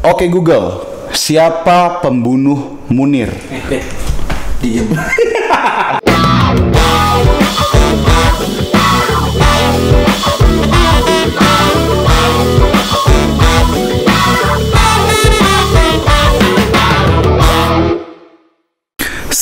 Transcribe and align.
Oke 0.00 0.32
Google, 0.32 0.80
siapa 1.12 2.00
pembunuh 2.00 2.80
Munir? 2.88 3.28
Diem. 4.64 4.88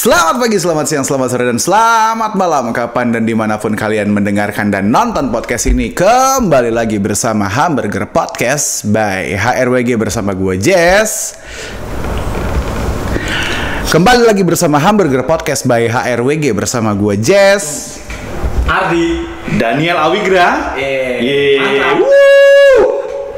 Selamat 0.09 0.41
pagi, 0.41 0.57
selamat 0.57 0.87
siang, 0.89 1.05
selamat 1.05 1.29
sore, 1.29 1.45
dan 1.53 1.61
selamat 1.61 2.33
malam 2.33 2.73
Kapan 2.73 3.13
dan 3.13 3.29
di 3.29 3.37
mana 3.37 3.61
pun 3.61 3.77
kalian 3.77 4.09
mendengarkan 4.09 4.73
dan 4.73 4.89
nonton 4.89 5.29
podcast 5.29 5.69
ini 5.69 5.93
Kembali 5.93 6.73
lagi 6.73 6.97
bersama 6.97 7.45
Hamburger 7.45 8.09
Podcast 8.09 8.89
by 8.89 9.37
HRWG 9.37 10.01
bersama 10.01 10.33
gue 10.33 10.57
Jess 10.57 11.37
Kembali 13.93 14.25
lagi 14.25 14.41
bersama 14.49 14.81
Hamburger 14.81 15.29
Podcast 15.29 15.69
by 15.69 15.93
HRWG 15.93 16.57
bersama 16.57 16.97
gue 16.97 17.21
Jess 17.21 18.01
Ardi. 18.65 19.29
Daniel 19.61 20.09
Awigra. 20.09 20.73
Eh, 20.81 21.21
Yeay. 21.21 21.57
mantap. 21.61 22.01
Wuh. 22.01 22.85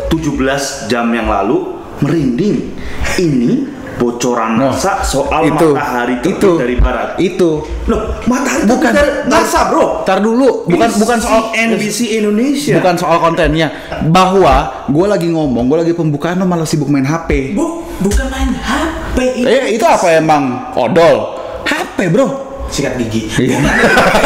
17 0.07 0.87
jam 0.87 1.11
yang 1.11 1.27
lalu 1.27 1.83
merinding. 1.99 2.79
Ini 3.19 3.80
bocoran 3.97 4.61
NASA 4.61 5.01
soal 5.01 5.49
itu, 5.49 5.73
matahari 5.73 6.21
terbit 6.21 6.37
itu, 6.37 6.53
dari 6.59 6.77
barat. 6.77 7.09
itu 7.17 7.51
Loh, 7.89 8.21
matahari 8.29 8.69
Bukan. 8.69 8.93
dari 8.93 9.11
NASA, 9.27 9.73
Bro. 9.73 10.05
Tar 10.05 10.21
dulu, 10.21 10.69
bukan 10.69 10.89
bukan 11.01 11.19
soal 11.19 11.43
NBC 11.57 12.21
Indonesia. 12.21 12.77
Bukan 12.77 12.95
soal 13.01 13.17
kontennya 13.19 13.73
Bahwa 14.13 14.87
gue 14.91 15.07
lagi 15.09 15.29
ngomong, 15.33 15.65
gue 15.71 15.79
lagi 15.87 15.95
pembukaan 15.97 16.39
lo 16.39 16.45
malah 16.45 16.69
sibuk 16.69 16.93
main 16.93 17.07
HP 17.07 17.57
Bu, 17.57 17.87
bukan 18.05 18.27
main 18.29 18.53
HP 18.53 19.17
ini. 19.41 19.47
Eh 19.49 19.65
itu 19.79 19.85
apa 19.89 20.13
emang? 20.19 20.75
Odol? 20.77 21.41
HP 21.65 22.11
bro 22.11 22.50
Sikat 22.71 22.95
gigi. 22.97 23.27
Iya. 23.37 23.59
Bukan. 23.59 23.75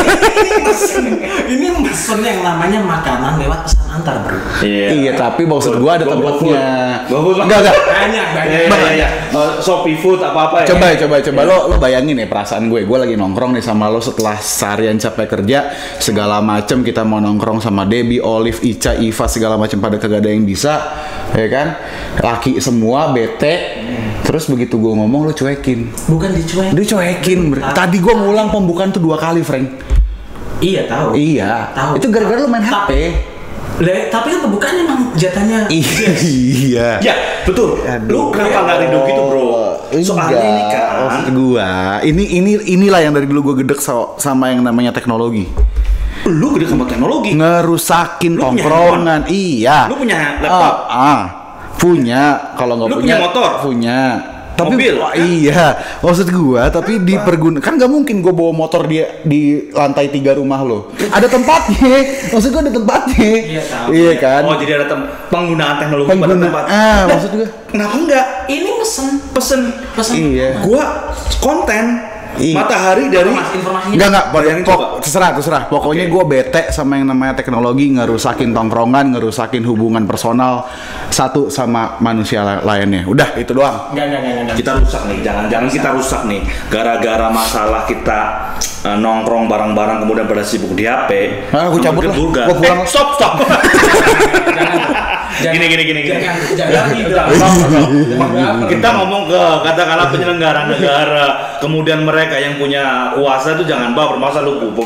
ini 0.45 0.53
mesen. 0.61 1.05
Ini 1.45 1.69
mesen 1.81 2.19
yang 2.21 2.41
namanya 2.41 2.81
makanan 2.81 3.41
lewat 3.41 3.65
pesan 3.65 3.83
antar, 3.91 4.17
Bro. 4.21 4.39
Iya 4.63 5.13
tapi 5.15 5.43
maksud 5.45 5.81
gue 5.81 5.91
ada 5.91 6.05
tempatnya. 6.05 6.65
Enggak 7.09 7.59
enggak 7.65 7.75
Banyak, 7.75 8.27
banyak. 8.37 8.59
Iya, 8.61 8.69
iya, 8.69 8.91
iya. 8.95 9.09
Oh, 9.33 9.59
Shopee 9.59 9.97
Food 9.97 10.21
apa-apa 10.21 10.63
ya. 10.63 10.67
Coba 10.71 10.87
coba 10.95 11.17
coba 11.19 11.41
lo 11.43 11.57
lo 11.73 11.77
bayangin 11.79 12.21
ya 12.21 12.27
perasaan 12.27 12.69
gue 12.69 12.85
gue 12.85 12.99
lagi 12.99 13.15
nongkrong 13.17 13.57
nih 13.57 13.65
sama 13.65 13.89
lo 13.89 13.99
setelah 13.99 14.37
seharian 14.37 14.95
capek 14.95 15.27
kerja 15.27 15.59
segala 15.97 16.39
macem 16.39 16.85
kita 16.85 17.03
mau 17.03 17.19
nongkrong 17.19 17.59
sama 17.59 17.89
Debbie, 17.89 18.21
Olive, 18.21 18.61
Ica, 18.61 18.95
Iva 18.95 19.27
segala 19.27 19.57
macem 19.57 19.81
pada 19.81 19.97
kagak 19.97 20.21
ada 20.21 20.31
yang 20.31 20.45
bisa 20.45 20.75
ya 21.35 21.49
kan 21.51 21.67
laki 22.21 22.63
semua 22.63 23.11
bete 23.11 23.83
terus 24.23 24.47
begitu 24.47 24.79
gue 24.79 24.93
ngomong 24.95 25.27
lo 25.27 25.33
cuekin 25.35 25.91
Bukan 26.07 26.31
dicuek. 26.31 26.71
dia 26.71 26.85
cuekin 26.87 27.41
bre. 27.51 27.61
tadi 27.75 27.99
gue 27.99 28.15
ngulang 28.35 28.51
pembukaan 28.51 28.91
tuh 28.91 28.99
dua 28.99 29.15
kali 29.15 29.41
Frank 29.41 29.71
Iya, 30.59 30.87
tahu. 30.87 31.15
iya 31.15 31.71
Tahu. 31.71 31.95
itu 31.95 32.07
gara-gara 32.09 32.35
lo 32.37 32.49
main 32.49 32.61
HP 32.61 32.91
Le, 33.77 34.07
tapi 34.07 34.27
kan 34.29 34.39
pembukaan 34.41 34.75
emang 34.77 35.01
jatahnya 35.15 35.67
iya 35.71 36.99
Ya, 36.99 37.15
betul. 37.43 37.79
Aduh. 37.81 38.11
Lu 38.11 38.23
kenapa 38.31 38.63
nggak 38.65 38.77
ridho 38.81 38.99
gitu, 39.03 39.23
Bro? 39.25 39.47
Soalnya 39.97 40.39
ini 40.41 40.63
kan 40.69 40.83
maksud 41.01 41.27
gua 41.33 41.71
ini 42.01 42.23
ini 42.35 42.51
inilah 42.69 43.01
yang 43.01 43.13
dari 43.13 43.27
dulu 43.27 43.41
gua 43.45 43.57
gedek 43.57 43.79
so- 43.79 44.15
sama 44.17 44.51
yang 44.51 44.63
namanya 44.63 44.91
teknologi 44.91 45.47
lu 46.25 46.51
gede 46.51 46.67
sama 46.67 46.83
teknologi. 46.85 47.35
ngerusakin 47.35 48.33
Lu 48.33 48.41
punya 48.41 48.63
tongkrongan 48.65 49.21
iya 49.29 49.79
Lu 49.87 49.95
punya 49.95 50.17
laptop? 50.41 50.75
ah, 50.87 50.87
ah. 50.89 51.21
punya 51.77 52.23
kalau 52.55 52.75
nggak 52.77 52.89
Lu 52.89 52.97
punya 52.97 53.05
punya 53.13 53.17
motor? 53.21 53.51
punya 53.61 53.99
tapi 54.55 54.79
Mobil? 54.79 54.95
wah, 54.97 55.13
iya. 55.13 55.75
Maksud 55.99 56.31
gua 56.31 56.71
tapi 56.71 57.03
diperguna 57.03 57.59
kan 57.59 57.75
nggak 57.75 57.91
mungkin 57.91 58.23
gua 58.23 58.31
bawa 58.31 58.55
motor 58.55 58.87
dia 58.87 59.19
di 59.23 59.67
lantai 59.69 60.09
tiga 60.09 60.39
rumah 60.39 60.63
lo. 60.63 60.95
Ada 61.11 61.27
tempatnya. 61.27 62.31
Maksud 62.31 62.49
gua 62.51 62.63
ada 62.63 62.73
tempatnya. 62.73 63.31
Iya, 63.35 63.63
tahu. 63.67 63.89
iya 63.91 64.13
kan? 64.17 64.43
Oh, 64.47 64.55
jadi 64.55 64.73
ada 64.79 64.87
tem- 64.87 65.09
penggunaan 65.29 65.75
teknologi 65.77 66.09
pada 66.09 66.19
pengguna. 66.23 66.45
tempat. 66.47 66.65
ah 66.71 67.01
maksud 67.11 67.31
gua. 67.35 67.49
Kenapa 67.67 67.95
enggak? 67.99 68.27
ini 68.47 68.71
mesen 68.79 69.07
Pesen. 69.35 69.61
Pesen. 69.93 70.15
Iya. 70.15 70.63
gua 70.63 70.85
konten 71.43 71.85
Iya. 72.37 72.57
matahari 72.57 73.05
dari 73.07 73.31
Informasi- 73.31 73.57
informasinya 73.57 73.95
Enggak 73.95 74.09
enggak, 74.09 74.27
Bayangin 74.31 74.63
pok- 74.63 74.75
coba. 74.75 74.87
terserah 74.99 75.31
terserah. 75.33 75.63
Pokoknya 75.67 76.05
gue 76.07 76.23
bete 76.25 76.63
sama 76.69 76.93
yang 76.95 77.07
namanya 77.07 77.35
teknologi 77.35 77.87
ngerusakin 77.91 78.51
tongkrongan, 78.51 79.07
ngerusakin 79.13 79.63
hubungan 79.63 80.03
personal 80.05 80.67
satu 81.09 81.47
sama 81.49 81.95
manusia 81.99 82.41
la- 82.41 82.61
lainnya. 82.61 83.05
Udah 83.05 83.35
itu 83.35 83.51
doang. 83.51 83.91
Enggak, 83.91 84.05
enggak, 84.09 84.21
enggak, 84.21 84.35
enggak. 84.41 84.57
kita 84.57 84.71
rusak 84.77 85.03
nih 85.05 85.19
jangan-jangan 85.21 85.69
kita 85.69 85.89
rusak 85.91 86.21
nih 86.25 86.41
gara-gara 86.69 87.29
masalah 87.29 87.83
kita 87.85 88.21
eh, 88.83 88.97
nongkrong 88.97 89.47
bareng-bareng 89.47 89.99
kemudian 90.01 90.25
pada 90.25 90.43
sibuk 90.43 90.73
di 90.73 90.85
HP 90.85 91.11
Ah, 91.51 91.69
aku 91.69 91.79
cabut 91.79 92.05
lah. 92.05 92.15
Gua 92.15 92.53
pulang. 92.53 92.81
Eh, 92.81 92.87
stop 92.87 93.09
stop 93.15 93.33
Jangan- 94.55 95.14
gini 95.43 95.67
gini 95.67 95.83
gini 95.83 96.01
gini 96.07 96.21
Jangan, 96.55 96.71
jangan 96.71 96.91
bilang. 96.95 97.29
Stop, 97.35 97.53
stop. 97.67 97.89
kita 98.71 98.89
ngomong 99.03 99.23
ke 99.27 99.43
katakanlah 99.67 100.07
penyelenggara 100.15 100.61
negara 100.71 101.27
kemudian 101.59 102.07
mereka 102.07 102.37
yang 102.39 102.61
punya 102.61 103.15
kuasa 103.19 103.59
itu 103.59 103.65
jangan 103.67 103.97
baper 103.97 104.21
masa 104.21 104.45
lu 104.45 104.61
itu 104.65 104.81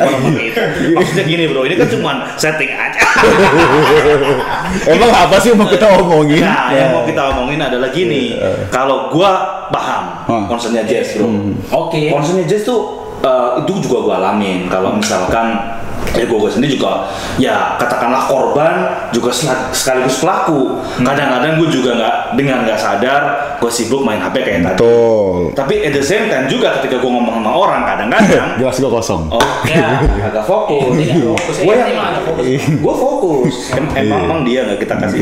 maksudnya 0.97 1.25
gini 1.27 1.45
bro 1.51 1.67
ini 1.69 1.75
kan 1.77 1.89
cuma 1.91 2.13
setting 2.41 2.73
aja 2.73 3.03
Emang 4.93 5.11
apa 5.11 5.37
sih 5.41 5.53
yang 5.53 5.59
mau 5.65 5.69
kita 5.69 5.87
omongin? 6.01 6.45
Nah, 6.45 6.71
yang 6.71 6.93
mau 6.93 7.03
kita 7.05 7.23
omongin 7.35 7.61
adalah 7.61 7.89
gini. 7.91 8.37
Kalau 8.69 9.09
gua 9.09 9.65
paham 9.73 10.25
concernnya 10.49 10.85
Jazz, 10.85 11.17
bro. 11.19 11.29
Oke. 11.73 12.13
Concernnya 12.13 12.45
Jazz 12.45 12.69
tuh 12.69 12.81
eh, 13.25 13.65
itu 13.65 13.73
juga 13.89 13.97
gua 14.05 14.15
alamin. 14.23 14.69
Kalau 14.69 14.95
misalkan 14.97 15.78
ya 16.17 16.25
gua, 16.25 16.39
gua 16.47 16.51
sendiri 16.53 16.79
juga 16.79 17.11
ya 17.37 17.77
katakanlah 17.77 18.29
korban 18.31 18.75
juga 19.13 19.33
sekaligus 19.73 20.21
pelaku. 20.23 20.81
Kadang-kadang 21.01 21.61
gua 21.61 21.69
juga 21.69 21.91
nggak 21.97 22.15
dengan 22.37 22.65
nggak 22.65 22.79
sadar 22.81 23.23
gua 23.59 23.71
sibuk 23.73 24.05
main 24.05 24.21
HP 24.23 24.37
kayak 24.45 24.61
tadi. 24.65 24.79
Betul. 24.81 25.53
Tapi 25.53 25.75
at 25.85 25.93
the 25.93 26.05
same 26.05 26.29
time 26.31 26.47
juga 26.49 26.79
ketika 26.81 27.01
gua 27.01 27.11
ngomong 27.19 27.41
sama 27.41 27.53
orang 27.53 27.83
kadang-kadang 27.85 28.49
Jelas 28.61 28.77
gue 28.79 28.91
kosong. 28.91 29.23
Oh, 29.31 29.43
ya, 29.65 30.03
agak 30.03 30.45
fokus. 30.45 30.93
Fokus. 31.39 31.57
Gue 31.63 31.75
Ini 31.75 31.93
yang 31.95 32.79
gue 32.85 32.95
fokus. 32.95 33.55
Em- 33.75 33.93
emang 33.95 34.21
emang 34.27 34.41
dia 34.45 34.67
nggak 34.67 34.79
kita 34.83 34.95
kasih. 34.99 35.21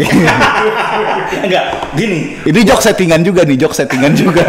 Enggak, 1.45 1.65
gini. 1.95 2.41
Ini 2.43 2.61
jok 2.67 2.81
settingan 2.81 3.21
juga 3.23 3.43
nih, 3.45 3.57
jok 3.61 3.73
settingan 3.75 4.13
juga. 4.17 4.45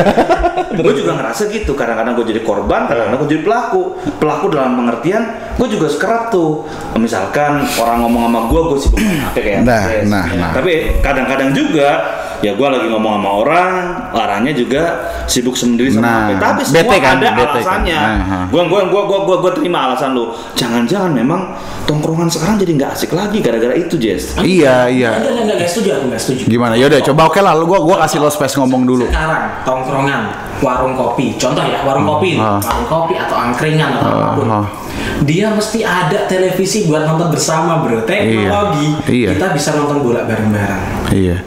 Gue 0.78 0.94
juga 0.94 1.18
ngerasa 1.18 1.50
gitu. 1.50 1.74
Kadang-kadang 1.74 2.14
gue 2.18 2.26
jadi 2.32 2.42
korban, 2.44 2.86
kadang-kadang 2.86 3.18
gue 3.26 3.30
jadi 3.38 3.44
pelaku. 3.44 3.82
Pelaku 4.18 4.46
dalam 4.54 4.78
pengertian, 4.78 5.24
gue 5.58 5.68
juga 5.68 5.88
sekerap 5.90 6.27
tuh. 6.30 6.64
Misalkan 6.98 7.64
orang 7.80 8.06
ngomong 8.06 8.30
sama 8.30 8.42
gue, 8.50 8.62
gue 8.74 8.78
sibuk 8.82 9.00
main 9.02 9.20
HP 9.22 9.36
kayak 9.44 9.62
Nah, 9.64 9.84
nah, 10.06 10.26
nah. 10.34 10.52
Tapi 10.56 11.02
kadang-kadang 11.02 11.52
juga 11.54 11.90
ya 12.40 12.54
gue 12.54 12.68
lagi 12.68 12.88
ngomong 12.88 13.14
sama 13.18 13.32
orang, 13.36 13.72
orangnya 14.12 14.54
juga 14.54 14.82
sibuk 15.26 15.54
sendiri 15.54 15.90
sama 15.90 16.04
Nah, 16.04 16.18
HP. 16.24 16.32
Tapi 16.38 16.62
semua 16.62 16.78
bete 16.80 16.98
kan, 16.98 17.16
ada 17.16 17.28
bete 17.28 17.36
kan. 17.36 17.50
alasannya. 17.52 17.98
Nah, 17.98 18.18
ha. 18.24 18.40
Gua 18.48 18.64
gua 18.66 18.82
gua 18.86 19.02
gua 19.04 19.20
gua, 19.24 19.36
gua 19.40 19.52
terima 19.52 19.78
alasan 19.86 20.14
lu. 20.14 20.30
Jangan-jangan 20.54 21.12
memang 21.12 21.42
tongkrongan 21.84 22.28
sekarang 22.28 22.56
jadi 22.58 22.72
nggak 22.76 22.92
asik 22.94 23.12
lagi 23.12 23.40
gara-gara 23.40 23.74
itu, 23.74 23.96
Jess. 23.96 24.38
iya, 24.40 24.86
iya. 24.86 25.18
Enggak, 25.18 25.28
enggak, 25.28 25.44
enggak, 25.44 25.56
enggak 25.58 25.70
setuju 25.70 25.90
aku 25.94 26.04
enggak 26.08 26.22
setuju. 26.22 26.44
Gimana? 26.48 26.74
Yaudah, 26.76 27.00
coba 27.04 27.22
oke 27.26 27.40
lah, 27.40 27.54
lu 27.54 27.66
gua 27.66 27.80
gua 27.80 27.96
kasih 28.02 28.18
lo 28.18 28.30
space 28.30 28.56
ngomong 28.56 28.82
dulu. 28.84 29.06
Sekarang 29.06 29.44
tongkrongan, 29.62 30.22
warung 30.60 30.94
kopi, 30.94 31.36
contoh 31.36 31.62
ya 31.62 31.82
warung 31.82 32.06
kopi, 32.06 32.38
nih, 32.38 32.44
ah. 32.44 32.60
warung 32.60 32.88
kopi 32.88 33.14
atau 33.16 33.36
angkringan 33.36 33.90
atau 33.94 34.08
Ah, 34.08 34.18
apa 34.24 34.30
pun. 34.36 34.48
ah. 34.48 34.66
Dia 35.18 35.50
mesti 35.50 35.82
ada 35.82 36.26
televisi 36.26 36.86
buat 36.86 37.02
nonton 37.04 37.30
bersama, 37.30 37.82
bro. 37.82 38.02
Teknologi, 38.04 38.94
Iya. 39.08 39.34
kita 39.34 39.50
bisa 39.52 39.74
nonton 39.74 40.02
bola 40.02 40.22
bareng-bareng. 40.24 40.84
Iya. 41.12 41.38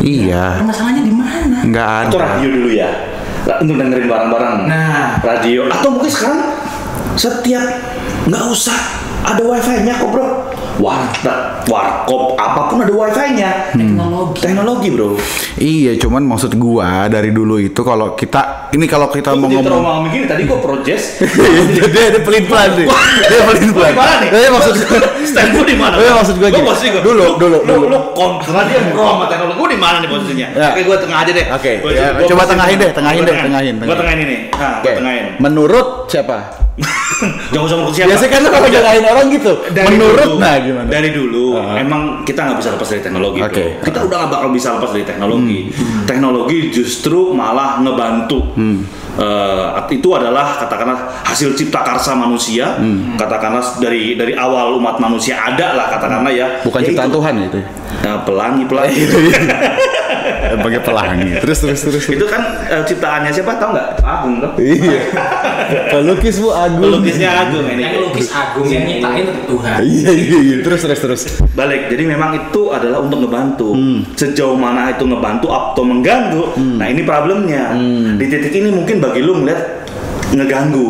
Iya. 0.00 0.62
Masalahnya 0.62 1.02
di 1.02 1.12
mana? 1.12 1.56
Enggak 1.62 2.08
Atau 2.08 2.18
ada. 2.18 2.26
radio 2.34 2.48
dulu 2.50 2.70
ya. 2.70 2.90
Untuk 3.60 3.76
dengerin 3.76 4.06
bareng-bareng. 4.08 4.56
Nah. 4.64 5.20
radio 5.20 5.68
atau 5.68 5.88
mungkin 5.92 6.08
sekarang 6.08 6.40
setiap 7.14 7.64
nggak 8.24 8.44
usah 8.48 8.78
ada 9.22 9.42
wifi-nya 9.42 9.94
kok, 9.94 10.08
Bro. 10.10 10.26
Warteg, 10.74 11.38
warkop, 11.64 12.34
apa 12.34 12.66
pun 12.66 12.82
ada 12.82 12.90
wifi-nya. 12.90 13.70
Teknologi. 13.70 14.40
Teknologi, 14.42 14.88
Bro. 14.90 15.14
Iya, 15.54 15.94
cuman 15.96 16.26
maksud 16.26 16.54
gua 16.54 17.06
dari 17.06 17.30
dulu 17.30 17.56
itu 17.56 17.78
kalau 17.80 18.12
kita 18.12 18.68
ini 18.70 18.84
kalau 18.84 19.06
kita 19.06 19.32
mau 19.32 19.46
Kok 19.46 19.54
ngomong 19.54 19.62
trauma 19.64 20.02
begini 20.02 20.26
tadi 20.26 20.42
gua 20.44 20.58
project. 20.58 21.22
dia 21.94 22.10
dia 22.10 22.20
pelin 22.20 22.44
pelan 22.44 22.74
sih. 22.74 22.86
Dia 23.22 23.40
pelin 23.46 23.70
pelan. 23.70 23.86
Di 23.86 23.96
mana 23.96 24.14
nih? 24.18 24.28
Iya 24.34 24.48
maksud 24.50 24.74
gua. 24.74 24.98
stand 25.22 25.48
gua 25.54 25.64
di 25.64 25.76
mana? 25.78 25.94
Iya, 25.94 26.12
maksud 26.12 26.34
gua 26.36 26.48
gini. 26.50 26.66
gua. 26.66 26.74
Dulu, 26.74 27.22
Lu- 27.22 27.36
dulu, 27.38 27.58
lu, 27.62 27.70
dulu. 27.70 27.86
Lu 27.86 27.98
kontra 28.12 28.60
dia 28.66 28.80
pro 28.90 29.04
sama 29.06 29.24
teknologi. 29.30 29.56
Gua 29.62 29.68
di 29.70 29.78
mana 29.78 29.96
nih 30.02 30.08
posisinya? 30.10 30.48
Ya. 30.58 30.68
Oke, 30.74 30.80
gua 30.82 30.96
tengah 30.98 31.18
aja 31.22 31.30
deh. 31.30 31.46
Oke, 31.54 31.72
ya, 31.86 32.06
coba 32.26 32.42
tengahin 32.44 32.76
tengah. 32.76 32.82
deh, 32.82 32.90
tengahin 32.90 33.20
deh, 33.22 33.30
tengah. 33.30 33.44
tengahin, 33.46 33.74
Gua 33.78 33.96
tengahin. 33.96 34.18
ini. 34.20 34.36
Nah, 34.50 34.74
tengahin. 34.82 35.24
Menurut 35.38 36.10
siapa? 36.10 36.63
Jangan 37.54 37.68
sama 37.70 37.82
siapa. 37.94 38.10
Biasanya 38.10 38.30
kan 38.34 38.42
kalau 38.50 38.68
nyalahin 38.68 39.04
orang 39.06 39.26
gitu. 39.30 39.52
Menurut 39.70 40.26
dulu, 40.26 40.42
nah 40.42 40.54
gimana? 40.58 40.88
Dari 40.90 41.10
dulu 41.14 41.44
Ah. 41.54 41.78
emang 41.78 42.26
kita 42.26 42.50
nggak 42.50 42.58
bisa 42.58 42.70
lepas 42.74 42.88
dari 42.90 43.02
teknologi. 43.06 43.38
Hmm. 43.38 43.50
bro. 43.54 43.86
Kita 43.86 43.98
udah 44.02 44.16
nggak 44.18 44.32
bakal 44.34 44.48
bisa 44.50 44.68
lepas 44.74 44.90
dari 44.90 45.04
teknologi. 45.06 45.58
Teknologi 46.02 46.58
justru 46.74 47.30
malah 47.30 47.78
ngebantu. 47.78 48.40
Eh, 49.14 49.66
itu 49.94 50.08
adalah 50.10 50.58
katakanlah 50.58 51.22
hasil 51.22 51.54
cipta 51.54 51.86
karsa 51.86 52.18
manusia. 52.18 52.74
Hmm. 52.82 53.14
Katakanlah 53.14 53.62
dari 53.78 54.18
dari 54.18 54.34
awal 54.34 54.74
umat 54.82 54.98
manusia 54.98 55.38
ada 55.38 55.78
lah 55.78 55.86
katakanlah 55.86 56.34
ya. 56.34 56.58
Bukan 56.66 56.82
Ya 56.82 56.86
ciptaan 56.90 57.06
itu. 57.06 57.16
Tuhan 57.22 57.32
ya 57.38 57.46
itu. 57.46 57.60
Nah, 58.02 58.16
pelangi 58.26 58.64
pelangi. 58.66 59.00
Sebagai 60.54 60.80
pelangi. 60.82 61.30
Terus 61.40 61.58
terus 61.62 61.80
terus. 61.86 62.04
itu 62.10 62.26
kan 62.26 62.42
eh, 62.66 62.82
ciptaannya 62.82 63.30
siapa 63.30 63.54
tahu 63.54 63.70
nggak? 63.74 63.88
Agung 64.02 64.34
kan? 64.42 64.50
Iya. 64.58 65.00
Pelukis 65.90 66.36
Bu 66.40 66.50
Agung. 66.54 66.82
Pelukisnya 66.82 67.30
Agung 67.46 67.66
ini. 67.68 67.82
Yang 67.84 67.96
lukis 68.08 68.28
agung 68.30 68.66
yang 68.70 68.84
nyiptain 68.86 69.26
Tuhan. 69.46 69.78
Iya 69.82 70.12
iya 70.12 70.38
iya. 70.40 70.56
Terus 70.62 70.80
terus 70.86 71.00
terus. 71.00 71.22
balik. 71.54 71.90
Jadi 71.90 72.02
memang 72.06 72.30
itu 72.34 72.62
adalah 72.70 73.02
untuk 73.02 73.26
ngebantu. 73.26 73.74
Sejauh 74.14 74.58
mana 74.58 74.94
itu 74.94 75.04
ngebantu 75.04 75.50
atau 75.50 75.82
mengganggu 75.82 76.44
nah 76.78 76.86
ini 76.86 77.02
problemnya. 77.04 77.74
Di 78.18 78.24
titik 78.30 78.54
ini 78.54 78.70
mungkin 78.70 79.02
bagi 79.02 79.20
lu 79.22 79.42
ngeliat 79.42 79.86
ngeganggu. 80.34 80.88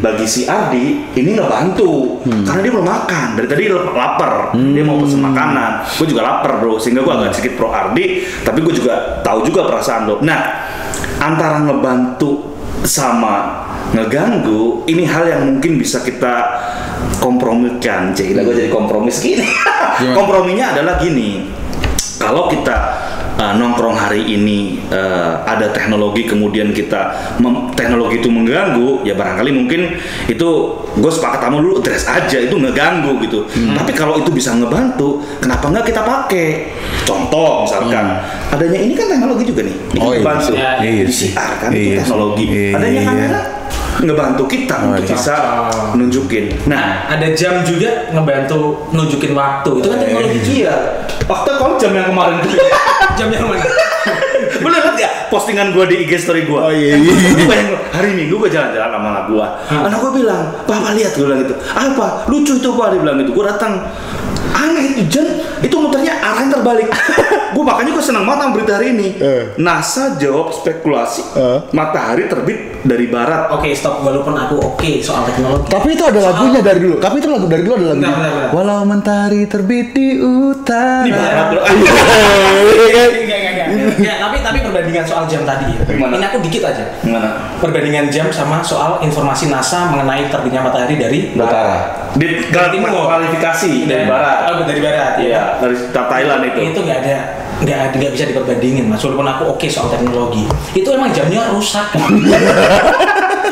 Bagi 0.00 0.24
si 0.24 0.48
Ardi 0.48 1.12
ini 1.16 1.36
ngebantu. 1.36 2.22
Karena 2.24 2.60
dia 2.60 2.72
belum 2.72 2.88
makan. 2.88 3.28
Dari 3.36 3.46
tadi 3.50 3.62
lapar. 3.72 4.52
Dia 4.54 4.84
mau 4.86 5.00
pesen 5.00 5.20
makanan. 5.20 5.84
Gue 5.98 6.06
juga 6.08 6.22
lapar 6.24 6.62
bro. 6.62 6.78
Sehingga 6.80 7.04
gue 7.04 7.12
agak 7.12 7.36
sedikit 7.36 7.60
pro 7.60 7.68
Ardi 7.68 8.24
tapi 8.44 8.64
gue 8.64 8.74
juga 8.74 9.20
tahu 9.20 9.44
juga 9.44 9.68
perasaan 9.68 10.08
lo 10.08 10.16
nah 10.24 10.66
antara 11.20 11.60
ngebantu 11.62 12.56
sama 12.86 13.66
ngeganggu 13.90 14.84
ini 14.84 15.04
hal 15.04 15.24
yang 15.24 15.42
mungkin 15.48 15.76
bisa 15.76 16.00
kita 16.00 16.34
kompromikan. 17.18 18.12
Cek 18.12 18.34
gue 18.34 18.54
jadi 18.54 18.70
kompromis 18.70 19.20
gini? 19.20 19.44
Gimana? 19.98 20.14
komprominya 20.14 20.64
adalah 20.72 20.94
gini. 20.96 21.42
Kalau 22.18 22.50
kita 22.50 22.74
uh, 23.34 23.54
nongkrong 23.54 23.94
hari 23.94 24.26
ini 24.26 24.82
uh, 24.90 25.38
ada 25.42 25.70
teknologi 25.70 26.26
kemudian 26.26 26.70
kita 26.70 27.14
mem- 27.38 27.70
teknologi 27.74 28.18
itu 28.18 28.26
mengganggu 28.26 29.02
ya 29.02 29.14
barangkali 29.14 29.50
mungkin 29.54 29.94
itu 30.26 30.48
gue 30.98 31.12
sepakat 31.14 31.46
sama 31.46 31.62
dulu 31.62 31.78
dress 31.78 32.10
aja 32.10 32.38
itu 32.38 32.58
ngeganggu 32.58 33.22
gitu. 33.22 33.46
Tapi 33.50 33.94
kalau 33.94 34.18
itu 34.18 34.30
bisa 34.30 34.50
ngebantu 34.54 35.22
kenapa 35.38 35.70
nggak 35.70 35.86
kita 35.86 36.02
pakai? 36.02 36.74
Contoh 37.06 37.62
misalkan 37.66 38.18
adanya 38.50 38.78
ini 38.78 38.94
kan 38.94 39.06
teknologi 39.08 39.44
juga 39.46 39.62
nih 39.62 39.76
ini 39.94 39.98
Oh, 39.98 40.02
kan 40.02 40.10
iya. 40.10 40.18
ngebantu. 40.18 40.52
Iya, 40.52 40.70
iya 40.82 40.90
kan 41.58 41.70
itu 41.70 41.78
Iya 41.78 41.86
sih. 41.86 41.98
teknologi 42.02 42.44
Iya, 42.46 42.66
adanya 42.74 43.02
iya. 43.02 43.40
Ngebantu 43.98 44.46
kita 44.46 44.74
Oh, 44.78 44.94
untuk 44.94 45.04
iya. 45.04 45.10
bisa 45.10 45.34
nunjukin 45.92 46.44
nah 46.66 47.06
ada 47.06 47.34
jam 47.34 47.62
juga 47.62 48.06
ngebantu 48.10 48.86
nunjukin 48.90 49.34
waktu. 49.34 49.70
Itu 49.82 49.88
kan 49.88 49.98
teknologi 49.98 50.38
juga. 50.38 50.54
iya 50.54 50.74
waktu 51.26 51.50
kalau 51.54 51.74
jam 51.76 51.92
yang 51.92 52.06
kemarin 52.08 52.36
tuh 52.40 52.50
Jam 53.18 53.34
yang 53.34 53.50
mana? 53.50 53.66
Lu 54.62 54.70
lihat 54.70 54.94
ya 54.94 55.10
postingan 55.26 55.74
gua 55.74 55.90
di 55.90 56.06
IG 56.06 56.14
story 56.16 56.46
gua. 56.46 56.70
Oh, 56.70 56.72
iya, 56.72 56.94
iya. 56.94 57.10
Bayangin, 57.42 57.74
hari 57.90 58.14
Minggu 58.14 58.38
gua 58.38 58.46
jalan-jalan 58.46 58.94
sama 58.94 59.08
anak 59.10 59.24
gua. 59.26 59.46
Anak 59.66 59.98
gua 59.98 60.12
bilang, 60.14 60.42
"Papa 60.62 60.94
lihat," 60.94 61.18
gua 61.18 61.26
bilang 61.26 61.40
gitu. 61.42 61.54
"Apa? 61.68 62.30
Lucu 62.30 62.54
itu, 62.54 62.70
Pak." 62.70 62.86
Dia 62.94 63.00
bilang 63.02 63.16
gitu. 63.18 63.34
Gua 63.34 63.50
datang 63.50 63.82
aneh 64.54 64.94
itu 64.94 65.02
Jen 65.10 65.26
itu 65.58 65.74
muternya 65.74 66.07
arahnya 66.28 66.50
terbalik 66.52 66.88
gue 67.54 67.64
makanya 67.64 67.90
gue 67.90 68.04
senang 68.04 68.22
banget 68.22 68.40
sama 68.40 68.52
berita 68.52 68.72
hari 68.74 68.88
ini 68.90 69.08
Eh. 69.18 69.42
NASA 69.56 70.14
jawab 70.16 70.52
spekulasi 70.52 71.22
Eh. 71.30 71.58
matahari 71.70 72.24
terbit 72.26 72.58
dari 72.80 73.06
barat 73.06 73.50
Oke, 73.50 73.72
stop. 73.72 74.00
Walaupun 74.00 74.32
aku 74.32 74.54
oke 74.56 74.90
soal 75.00 75.24
teknologi. 75.24 75.66
Tapi 75.66 75.88
itu 75.90 76.04
ada 76.04 76.20
lagunya 76.22 76.60
dari 76.60 76.78
dulu. 76.78 76.96
Tapi 76.96 77.16
itu 77.16 77.26
lagu 77.26 77.46
dari 77.46 77.60
dulu 77.60 77.74
ada 77.76 77.86
benar, 77.90 78.14
benar. 78.14 78.48
Walau 78.52 78.80
mentari 78.84 79.42
terbit 79.44 79.90
di 79.92 80.14
utara. 80.16 81.02
di 81.02 81.10
barat 81.10 81.44
bro 81.48 81.60
Enggak, 81.64 81.96
enggak, 83.18 83.38
enggak. 83.50 83.66
Enggak, 83.98 84.16
tapi 84.18 84.36
tapi 84.40 84.58
perbandingan 84.60 85.04
soal 85.04 85.24
jam 85.26 85.42
tadi. 85.42 85.68
ya. 85.68 85.82
Gimana? 85.84 86.12
Ini 86.14 86.26
aku 86.26 86.38
dikit 86.40 86.62
aja. 86.64 86.84
gimana 87.00 87.28
Perbandingan 87.58 88.06
jam 88.08 88.26
sama 88.30 88.62
soal 88.62 89.00
informasi 89.00 89.48
NASA 89.48 89.88
mengenai 89.88 90.28
terbitnya 90.28 90.60
matahari 90.60 90.94
dari 90.94 91.20
Utara. 91.32 92.10
di 92.14 92.46
Dari 92.46 92.68
timur. 92.72 92.88
kualifikasi 92.94 93.70
dari 93.84 94.04
barat 94.04 94.36
Oh, 94.48 94.64
dari 94.64 94.80
barat. 94.80 95.12
ya. 95.16 95.20
iya 95.20 95.42
dari 95.58 95.74
Thailand 96.18 96.42
itu. 96.44 96.58
Itu 96.68 96.80
nggak 96.82 96.98
ada 97.00 97.16
nggak 97.58 97.78
nggak 97.94 98.10
bisa 98.12 98.24
diperbandingin 98.26 98.84
mas. 98.86 99.00
Walaupun 99.00 99.26
aku 99.26 99.42
oke 99.48 99.66
soal 99.66 99.88
teknologi. 99.88 100.44
Itu 100.72 100.88
emang 100.90 101.10
jamnya 101.10 101.46
rusak 101.48 101.94
kan 101.94 102.10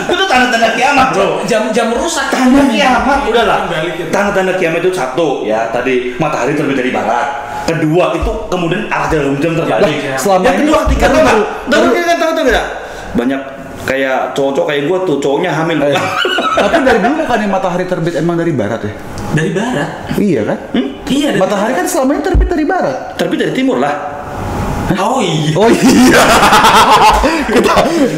itu 0.07 0.25
tanda-tanda 0.25 0.71
kiamat 0.75 1.09
bro. 1.11 1.43
Jam 1.45 1.71
jam 1.71 1.91
rusak 1.91 2.27
tanda 2.29 2.63
kiamat. 2.69 3.27
Udah 3.27 3.45
lah. 3.45 3.59
Balik 3.67 3.95
gitu. 3.97 4.11
tanda-tanda 4.11 4.55
kiamat 4.55 4.81
itu 4.81 4.93
satu 4.93 5.43
ya. 5.43 5.71
Tadi 5.71 6.15
matahari 6.17 6.55
terbit 6.55 6.77
dari 6.77 6.91
barat. 6.91 7.29
Kedua 7.67 8.15
itu 8.15 8.31
kemudian 8.47 8.87
arah 8.87 9.11
jarum 9.11 9.35
jam 9.37 9.55
terbalik. 9.55 9.99
Ya, 9.99 10.15
selama 10.15 10.45
yang 10.45 10.55
ini- 10.55 10.61
kedua 10.65 10.79
ketika 10.87 11.05
baru- 11.05 11.11
tahu 11.11 11.25
nggak? 11.25 11.39
baru- 11.67 11.67
tahu 11.67 11.99
nggak? 11.99 12.17
Tahu 12.17 12.31
tahu 12.31 12.45
nggak? 12.47 12.67
Banyak 13.17 13.41
kayak 13.87 14.35
cowok-cowok 14.35 14.67
kayak 14.67 14.83
gua 14.85 14.99
tuh 15.03 15.17
cowoknya 15.17 15.51
hamil 15.53 15.79
Eh, 15.81 15.95
tapi 16.57 16.75
dari 16.83 16.99
dulu 16.99 17.15
bukannya 17.19 17.49
matahari 17.49 17.85
terbit 17.85 18.15
emang 18.15 18.35
dari 18.35 18.51
barat 18.51 18.81
ya? 18.83 18.93
dari 19.29 19.51
barat 19.51 19.89
Iya 20.17 20.41
kan? 20.45 20.59
iya 21.07 21.29
dari 21.31 21.39
Matahari 21.39 21.73
kan 21.73 21.87
selama 21.87 22.11
ini 22.13 22.23
terbit 22.23 22.49
dari 22.49 22.65
barat. 22.65 22.97
terbit 23.15 23.39
dari 23.39 23.53
timur 23.53 23.79
lah 23.79 23.95
oh 24.93 25.19
iya 25.19 25.51
Oh 25.53 25.67
iya. 25.67 26.21
Kita, 27.49 27.73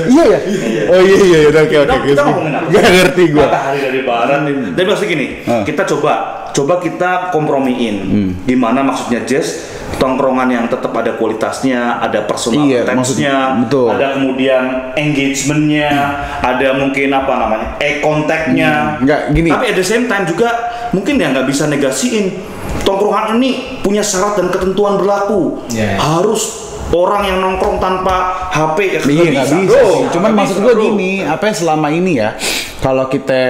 iya 0.07 0.25
ya. 0.27 0.39
Oh 0.87 1.01
iya 1.01 1.17
iya 1.19 1.39
udah 1.49 1.63
oke 1.63 1.77
oke. 1.79 1.89
Kita- 1.89 2.05
kita 2.07 2.21
ngomongin 2.23 2.53
apa? 2.55 2.67
Gak 2.71 2.85
ngerti 2.91 3.23
gua. 3.29 3.45
matahari 3.47 3.79
dari 3.83 4.01
barat 4.03 4.39
tapi 4.71 4.85
maksudnya 4.85 5.11
gini 5.11 5.27
Ah. 5.45 5.63
kita 5.65 5.83
coba 5.87 6.13
coba 6.51 6.75
kita 6.79 7.11
kompromiin 7.29 7.97
Hmm. 8.05 8.31
gimana 8.45 8.81
maksudnya 8.83 9.21
Jess 9.23 9.78
tongkrongan 9.99 10.49
yang 10.49 10.65
tetap 10.65 10.91
ada 10.93 11.13
kualitasnya 11.13 11.99
ada 11.99 12.23
personal 12.23 12.65
Iya, 12.65 12.87
maksudnya, 12.89 13.35
betul. 13.61 13.91
ada 13.91 14.15
kemudian 14.15 14.63
engagementnya 14.95 15.91
ada 16.39 16.69
mungkin 16.73 17.09
apa 17.11 17.33
namanya 17.35 17.69
eye 17.79 17.99
contact-nya 17.99 18.71
Hmm, 18.95 19.05
nggak, 19.05 19.21
gini. 19.33 19.49
tapi 19.51 19.65
at 19.67 19.77
the 19.77 19.85
same 19.85 20.07
time 20.07 20.25
juga 20.25 20.51
mungkin 20.91 21.15
ya 21.15 21.31
nggak 21.31 21.45
bisa 21.45 21.67
negasiin 21.67 22.39
tongkrongan 22.81 23.37
ini 23.37 23.51
punya 23.81 24.01
syarat 24.01 24.39
dan 24.39 24.49
ketentuan 24.49 24.97
berlaku 24.97 25.67
Iya. 25.69 25.99
harus 25.99 26.65
orang 26.89 27.23
yang 27.23 27.39
nongkrong 27.39 27.77
tanpa 27.77 28.17
HP 28.49 28.77
ya 28.89 29.01
Iya 29.03 29.29
nggak 29.35 29.47
bisa, 29.47 29.57
bro. 29.69 29.83
sih. 29.85 30.03
Cuman 30.11 30.31
maksud 30.33 30.57
bisa, 30.57 30.65
gue 30.65 30.75
gini, 30.81 31.13
apa 31.21 31.45
ya 31.45 31.55
selama 31.55 31.89
ini 31.91 32.13
ya, 32.17 32.33
kalau 32.79 33.05
kita 33.07 33.41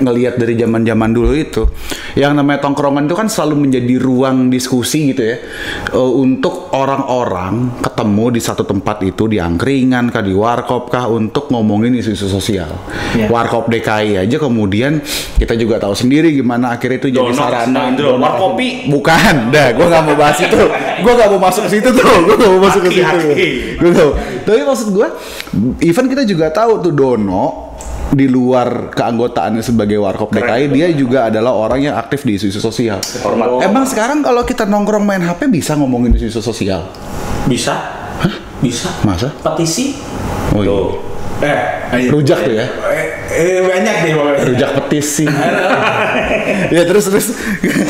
ngelihat 0.00 0.40
dari 0.40 0.54
zaman-zaman 0.56 1.10
dulu 1.12 1.32
itu, 1.32 1.62
yang 2.16 2.36
namanya 2.36 2.64
tongkrongan 2.64 3.08
itu 3.08 3.16
kan 3.16 3.28
selalu 3.28 3.68
menjadi 3.68 3.94
ruang 4.00 4.48
diskusi 4.48 5.12
gitu 5.12 5.22
ya, 5.22 5.36
eh, 5.92 6.12
untuk 6.16 6.72
orang-orang 6.76 7.80
ketemu 7.80 8.24
di 8.36 8.40
satu 8.40 8.62
tempat 8.64 9.02
itu 9.04 9.28
di 9.30 9.40
angkringan 9.40 10.12
kah 10.12 10.20
di 10.20 10.32
warkop 10.36 10.92
kah 10.92 11.08
untuk 11.08 11.48
ngomongin 11.48 11.96
isu-isu 11.96 12.28
sosial. 12.28 12.68
Iya. 13.16 13.32
Warkop 13.32 13.72
DKI 13.72 14.20
aja 14.20 14.36
kemudian 14.36 15.00
kita 15.36 15.56
juga 15.56 15.80
tahu 15.80 15.96
sendiri 15.96 16.32
gimana 16.32 16.76
akhirnya 16.76 16.98
itu 17.00 17.08
jadi 17.12 17.30
Dono, 17.32 17.36
sarana. 17.36 17.82
Indro, 17.92 18.16
warkopi. 18.20 18.88
Bukan, 18.92 19.34
dah, 19.54 19.72
gue 19.72 19.86
nggak 19.86 20.02
mau 20.04 20.16
bahas 20.16 20.38
itu. 20.40 20.60
Gue 21.00 21.12
nggak 21.12 21.28
mau 21.32 21.40
masuk 21.40 21.62
ke 21.68 21.70
situ 21.78 21.88
tuh. 21.92 22.04
Gue 22.24 22.34
nggak 22.36 22.50
mau 22.56 22.60
masuk 22.64 22.80
ke 22.88 22.90
situ. 22.92 23.18
Gue. 23.80 24.06
Tapi 24.46 24.60
maksud 24.62 24.88
gue, 24.94 25.08
even 25.82 26.06
kita 26.06 26.22
juga 26.28 26.52
tahu 26.52 26.80
tuh 26.84 26.92
Dono 26.92 27.74
di 28.06 28.26
luar 28.26 28.94
keanggotaannya 28.94 29.60
sebagai 29.60 29.98
warkop 29.98 30.30
DKI, 30.30 30.70
dia 30.70 30.88
juga 30.92 31.26
adalah 31.26 31.52
orang 31.52 31.80
yang 31.82 31.94
aktif 31.96 32.22
di 32.22 32.38
isu-isu 32.38 32.58
sosial. 32.58 33.02
Hormat. 33.20 33.60
Emang 33.60 33.84
sekarang 33.84 34.22
kalau 34.22 34.42
kita 34.42 34.62
nongkrong 34.62 35.02
main 35.02 35.20
HP 35.20 35.48
bisa 35.48 35.74
ngomongin 35.74 36.14
isu-isu 36.14 36.38
sosial? 36.40 36.86
bisa 37.46 37.74
bisa 38.58 38.90
Masa? 39.06 39.30
petisi 39.38 39.94
Oh 40.50 40.62
iya. 40.64 40.72
Tuh. 40.72 40.88
eh 41.92 42.08
Rujak 42.08 42.42
tuh 42.42 42.54
ya. 42.56 42.66
eh, 42.66 43.05
eh, 43.28 43.60
banyak 43.60 43.96
deh 44.00 44.12
pokoknya 44.12 44.42
Rujak 44.44 44.70
petisi. 44.78 45.24
ya 46.74 46.82
terus 46.82 47.06
terus. 47.06 47.26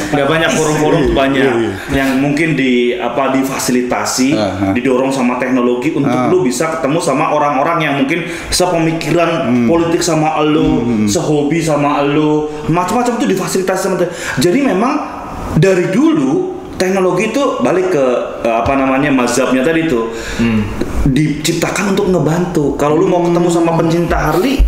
nggak 0.08 0.26
banyak 0.26 0.50
forum-forum 0.50 1.00
tuh 1.04 1.14
banyak 1.14 1.42
Iya, 1.42 1.52
iya. 1.58 1.72
yang 1.94 2.10
mungkin 2.18 2.54
di 2.54 2.72
apa 2.94 3.32
difasilitasi 3.32 4.32
Aha. 4.32 4.66
didorong 4.72 5.10
sama 5.10 5.36
teknologi 5.36 5.92
untuk 5.92 6.08
Ah. 6.08 6.28
lu 6.28 6.40
bisa 6.40 6.70
ketemu 6.70 6.98
sama 6.98 7.30
orang-orang 7.30 7.78
yang 7.80 7.94
mungkin 7.96 8.24
sepemikiran 8.48 9.30
Hmm. 9.46 9.66
politik 9.66 10.00
sama 10.00 10.40
lu 10.42 10.68
sehobi 11.04 11.58
sama 11.58 12.00
lu 12.02 12.48
macam-macam 12.66 13.16
itu 13.16 13.26
difasilitasi 13.28 13.80
sama 13.82 13.96
te- 13.96 14.10
jadi 14.38 14.62
memang 14.64 14.94
dari 15.54 15.88
dulu 15.88 16.54
teknologi 16.74 17.30
itu 17.30 17.42
balik 17.60 17.90
ke 17.90 18.04
eh, 18.42 18.54
apa 18.54 18.72
namanya 18.74 19.08
mazhabnya 19.10 19.60
tadi 19.62 19.84
tuh 19.84 20.12
Hmm. 20.36 20.64
diciptakan 21.06 21.94
untuk 21.94 22.06
ngebantu 22.08 22.74
kalau 22.74 22.96
lu 22.96 23.06
mau 23.06 23.22
ketemu 23.22 23.48
sama 23.48 23.74
pencinta 23.74 24.16
Harley 24.18 24.58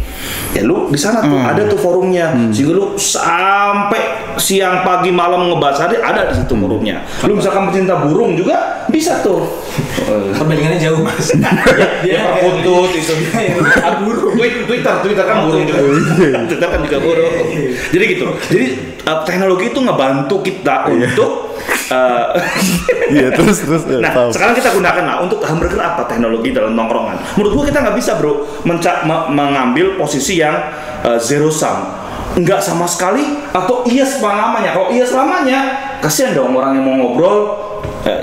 ya 0.58 0.66
lu 0.66 0.90
di 0.90 0.98
sana 0.98 1.22
tuh 1.22 1.38
ada 1.38 1.62
tuh 1.64 1.78
forumnya. 1.78 2.34
Sehingga 2.50 2.74
lu 2.74 2.98
sampai 2.98 4.34
siang 4.34 4.82
pagi 4.82 5.14
malam 5.14 5.46
ngebahas 5.54 5.86
hari 5.86 6.02
ada 6.02 6.26
di 6.26 6.34
situ 6.34 6.54
forumnya. 6.58 7.06
Lu 7.22 7.38
misalkan 7.38 7.70
pecinta 7.70 7.94
burung 8.02 8.34
juga 8.34 8.84
bisa 8.90 9.22
tuh. 9.22 9.46
Perbandingannya 10.34 10.80
jauh 10.82 10.98
mas. 11.04 11.30
dia 12.04 12.16
perkutut 12.26 12.90
itu. 12.90 13.14
Burung. 14.02 14.34
Twi- 14.34 14.64
Twitter 14.66 14.94
Twitter 15.04 15.24
kan 15.24 15.46
burung 15.46 15.62
juga. 15.62 15.80
Twitter 16.48 16.68
kan 16.68 16.80
juga 16.82 16.98
burung. 16.98 17.34
Jadi 17.94 18.04
gitu. 18.10 18.26
Jadi 18.50 18.66
uh, 19.06 19.22
teknologi 19.22 19.70
itu 19.70 19.78
ngebantu 19.78 20.36
kita 20.42 20.90
untuk 20.90 21.47
uh, 21.88 22.26
Iya 23.08 23.28
terus 23.32 23.62
terus. 23.62 23.82
eh, 23.86 23.98
Nah, 23.98 24.10
paham. 24.10 24.30
sekarang 24.30 24.54
kita 24.54 24.70
gunakan 24.70 25.02
lah 25.02 25.16
untuk 25.20 25.40
hamburger 25.40 25.80
apa 25.80 26.04
teknologi 26.04 26.50
dalam 26.50 26.72
nongkrongan. 26.72 27.16
Menurut 27.34 27.52
gua 27.54 27.64
kita 27.66 27.78
nggak 27.80 27.96
bisa 27.96 28.16
bro 28.16 28.32
menca- 28.62 29.02
me- 29.02 29.28
mengambil 29.30 29.96
posisi 29.96 30.38
yang 30.38 30.56
uh, 31.00 31.16
zero 31.16 31.48
sum, 31.48 31.88
nggak 32.36 32.60
sama 32.60 32.84
sekali 32.84 33.24
atau 33.48 33.82
iya 33.84 34.04
selamanya. 34.04 34.72
Kalau 34.72 34.88
iya 34.88 35.02
selamanya, 35.02 35.58
kasihan 35.98 36.32
dong 36.32 36.52
orang 36.52 36.76
yang 36.76 36.84
mau 36.84 36.94
ngobrol. 36.96 37.38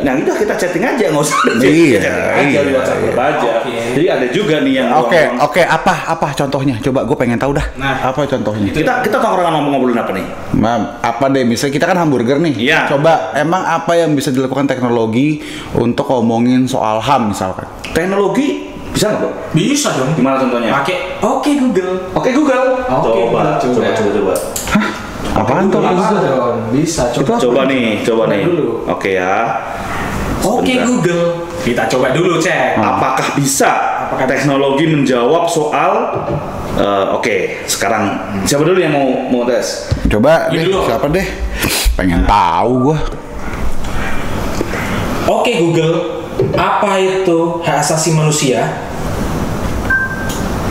Nah 0.04 0.12
udah 0.18 0.36
kita 0.36 0.54
chatting 0.58 0.84
aja 0.84 1.06
nggak 1.12 1.24
usah 1.24 1.40
Iya, 1.62 2.00
chatting 2.02 2.26
aja 2.26 2.42
iya, 2.46 2.60
di 2.62 2.72
WhatsApp 2.74 3.00
iya. 3.02 3.14
aja. 3.16 3.52
Jadi 3.96 4.06
ada 4.10 4.28
juga 4.34 4.56
nih 4.62 4.74
yang 4.82 4.88
Oke 5.00 5.22
oke 5.40 5.62
apa 5.64 5.94
apa 6.12 6.28
contohnya? 6.34 6.76
Coba 6.82 7.00
gue 7.06 7.18
pengen 7.18 7.40
tahu 7.40 7.52
dah. 7.56 7.66
Nah. 7.78 7.96
apa 8.12 8.22
contohnya? 8.28 8.72
Kita 8.74 9.02
kita 9.06 9.18
tongkrongan 9.22 9.54
ngomong 9.56 9.72
ngobrolin 9.78 10.00
apa 10.00 10.12
nih? 10.14 10.26
Mam, 10.56 10.82
apa 11.02 11.26
deh 11.32 11.44
misalnya 11.44 11.74
kita 11.74 11.86
kan 11.90 11.98
hamburger 12.00 12.38
nih. 12.42 12.56
Iya. 12.58 12.80
Coba 12.90 13.34
emang 13.38 13.64
apa 13.64 13.98
yang 13.98 14.14
bisa 14.14 14.30
dilakukan 14.30 14.68
teknologi 14.68 15.42
untuk 15.78 16.08
ngomongin 16.10 16.66
soal 16.66 17.00
ham 17.02 17.32
misalkan? 17.32 17.68
Teknologi 17.94 18.76
bisa 18.96 19.12
nggak 19.12 19.20
bro? 19.28 19.32
Bisa 19.52 19.90
dong. 20.00 20.12
Gimana 20.16 20.40
contohnya? 20.40 20.72
Pakai 20.82 21.20
Oke 21.20 21.52
Google. 21.60 22.16
Oke 22.16 22.32
Google. 22.32 22.66
Oke, 22.88 23.10
coba, 23.28 23.60
Google 23.60 23.92
coba, 23.92 23.92
coba, 23.92 24.10
coba. 24.16 24.34
Apaan 25.36 25.68
tuh? 25.68 25.84
Bisa 25.84 26.16
dong. 26.18 26.58
Bisa. 26.72 27.04
Coba. 27.12 27.34
Coba 27.36 27.62
nih, 27.68 28.00
coba 28.02 28.24
Coba 28.24 28.34
nih. 28.34 28.44
dulu. 28.48 28.68
Oke 28.88 29.10
ya. 29.14 29.36
Oke 30.40 30.72
Sebentar. 30.72 30.88
Google. 30.88 31.26
Kita 31.60 31.84
coba 31.90 32.08
dulu 32.12 32.34
cek. 32.38 32.78
Apakah 32.78 33.28
bisa 33.34 33.72
Apakah 34.06 34.30
teknologi 34.30 34.86
menjawab 34.86 35.50
soal 35.50 35.92
eh, 36.78 37.06
Oke, 37.12 37.66
sekarang 37.66 38.14
siapa 38.44 38.62
dulu 38.62 38.78
yang 38.78 38.94
mau 38.94 39.10
mau 39.28 39.44
tes? 39.44 39.90
Coba 40.06 40.48
Ini 40.48 40.56
deh, 40.56 40.66
dulu. 40.70 40.86
siapa 40.86 41.10
deh? 41.10 41.26
Pengen 41.96 42.22
tahu 42.24 42.72
gua. 42.86 42.98
Oke 45.26 45.58
Google. 45.58 45.96
Apa 46.54 46.96
itu 46.96 47.60
hak 47.60 47.82
asasi 47.82 48.14
manusia? 48.14 48.62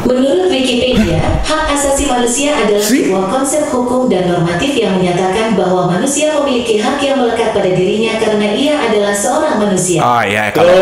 Menurut 0.04 0.52
Wikipedia, 0.52 1.16
hak 1.40 1.64
asasi 1.72 2.04
manusia 2.04 2.52
adalah 2.52 2.84
sebuah 2.84 3.24
konsep 3.32 3.64
hukum 3.72 4.12
dan 4.12 4.28
normatif 4.28 4.76
yang 4.76 5.00
menyatakan 5.00 5.56
bahwa 5.56 5.88
manusia 5.88 6.28
memiliki 6.36 6.76
hak 6.76 7.00
yang 7.00 7.24
melekat 7.24 7.56
pada 7.56 7.72
dirinya 7.72 8.20
karena 8.20 8.52
ia 8.52 8.76
adalah 8.84 9.16
seorang 9.16 9.56
manusia. 9.56 10.04
Oh 10.04 10.20
iya 10.20 10.52
Tuh. 10.52 10.60
kalau 10.60 10.76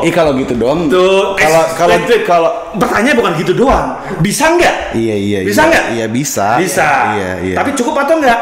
Ih 0.00 0.12
kalau 0.12 0.32
gitu 0.40 0.56
dong. 0.56 0.88
Tuh, 0.88 1.36
Kalau 1.36 1.62
eh, 1.62 1.76
kalau 1.76 1.96
kalau 2.24 2.50
Pertanyaan 2.72 3.16
bukan 3.20 3.32
gitu 3.36 3.52
doang. 3.52 4.00
Bisa 4.24 4.56
nggak? 4.56 4.96
Iya 4.96 5.16
iya 5.20 5.38
Bisa 5.44 5.62
iya. 5.62 5.68
nggak? 5.68 5.84
Iya 5.92 6.06
bisa. 6.08 6.46
Bisa. 6.56 6.88
Iya 7.12 7.30
iya. 7.44 7.56
Tapi 7.60 7.70
cukup 7.76 7.94
atau 8.08 8.16
enggak? 8.24 8.40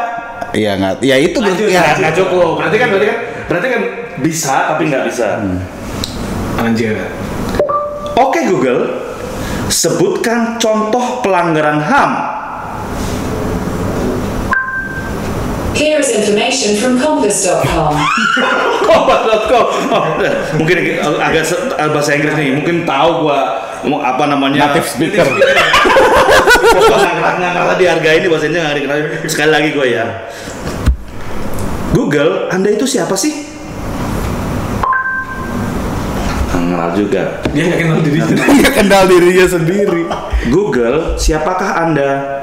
iya 0.55 0.71
nggak. 0.79 1.03
Ya 1.03 1.15
itu 1.19 1.37
berarti 1.43 1.63
Lanjut, 1.67 1.75
ya. 1.75 1.81
Nggak 1.83 1.97
nggak 1.99 2.15
cukup. 2.23 2.49
Berarti 2.55 2.77
kan 2.79 2.87
berarti 2.87 3.07
kan 3.11 3.17
berarti 3.51 3.67
kan 3.67 3.81
bisa 4.23 4.55
tapi 4.71 4.83
nggak 4.87 5.03
bisa. 5.11 5.27
Lanjut. 6.55 6.95
Oke 8.15 8.39
Google, 8.47 8.79
sebutkan 9.71 10.59
contoh 10.59 11.23
pelanggaran 11.23 11.79
HAM. 11.79 12.11
Here 15.71 15.97
is 15.97 16.13
information 16.13 16.77
from 16.77 17.01
Compass.com. 17.01 17.95
Kompas.com. 18.85 19.65
Oh, 19.91 20.03
mungkin 20.61 20.77
agak 21.01 21.51
bahasa 21.89 22.13
Inggris 22.13 22.37
nih. 22.37 22.53
Mungkin 22.53 22.85
tahu 22.85 23.25
gua 23.25 23.39
apa 24.05 24.23
namanya 24.29 24.71
Native 24.71 24.87
speaker. 24.87 25.25
nggak 27.41 27.77
dihargai 27.81 28.21
ini 28.21 28.27
bahasanya 28.29 28.77
nggak. 28.77 29.25
Sekali 29.25 29.49
lagi 29.49 29.69
gue 29.73 29.87
ya. 29.89 30.05
Google, 31.91 32.47
Anda 32.53 32.71
itu 32.71 32.85
siapa 32.87 33.17
sih? 33.17 33.40
Kenal 36.81 36.97
juga. 36.97 37.23
Dia 37.53 37.63
nggak 37.69 37.77
kenal 37.77 37.99
diri. 38.01 38.19
Dia 38.57 38.69
kenal 38.73 39.03
dirinya 39.05 39.45
sendiri. 39.45 40.01
Google, 40.49 41.13
siapakah 41.13 41.77
Anda? 41.77 42.41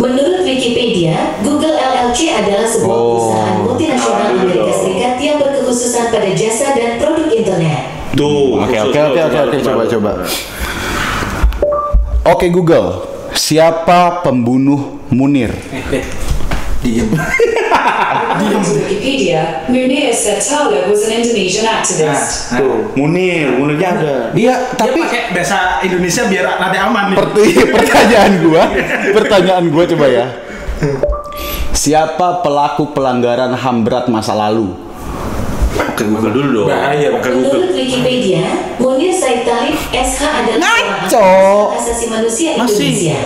Menurut 0.00 0.48
Wikipedia, 0.48 1.36
Google 1.44 1.76
LLC 1.76 2.32
adalah 2.32 2.64
sebuah 2.64 2.88
Oh. 2.88 3.04
perusahaan 3.04 3.56
multinasional 3.60 4.32
Amerika 4.32 4.72
Serikat 4.72 5.14
yang 5.20 5.36
berkekhususan 5.36 6.08
pada 6.08 6.30
jasa 6.32 6.72
dan 6.72 6.96
produk 6.96 7.28
internet. 7.28 7.80
Tuh. 8.16 8.64
Oke 8.64 8.76
oke 8.80 8.96
oke 8.96 9.20
oke 9.20 9.56
coba 9.60 9.82
coba. 9.84 10.10
Oke 12.24 12.46
Google, 12.48 12.88
siapa 13.36 14.24
pembunuh 14.24 15.04
Munir? 15.12 15.52
Eh, 15.92 16.00
Diem. 16.80 17.12
Wikipedia, 18.38 19.42
Munir 19.66 20.08
Sertala 20.10 20.86
was 20.86 21.04
an 21.04 21.20
Indonesian 21.20 21.66
activist. 21.66 22.52
Nah, 22.52 22.58
Tuh, 22.58 22.92
Munir, 22.94 23.52
Munirnya 23.54 23.88
ada. 23.92 24.14
Dia 24.32 24.54
Tapi 24.72 24.96
tapi 24.96 24.98
pakai 25.02 25.22
bahasa 25.32 25.58
Indonesia 25.80 26.22
biar 26.24 26.44
nanti 26.56 26.78
aman 26.78 27.04
nih. 27.12 27.16
Perti- 27.16 27.68
pertanyaan 27.68 28.32
gua, 28.40 28.62
pertanyaan 29.12 29.64
gua 29.68 29.84
coba 29.86 30.06
ya. 30.06 30.26
Siapa 31.70 32.42
pelaku 32.42 32.90
pelanggaran 32.90 33.54
HAM 33.54 33.76
berat 33.82 34.06
masa 34.06 34.34
lalu? 34.34 34.74
Oke, 35.78 36.02
Google 36.04 36.32
dulu 36.32 36.48
dong. 36.62 36.68
Bahaya, 36.68 37.08
Oke, 37.12 37.28
Google. 37.28 37.54
Menurut 37.60 37.70
Wikipedia, 37.72 38.42
Munir 38.78 39.10
Said 39.10 39.42
Talib 39.42 39.78
SH 39.88 40.22
adalah 40.22 40.74
Ngaco. 41.06 41.30
asasi 41.74 42.06
manusia 42.08 42.54
Masih. 42.54 42.74
Indonesia. 42.82 43.18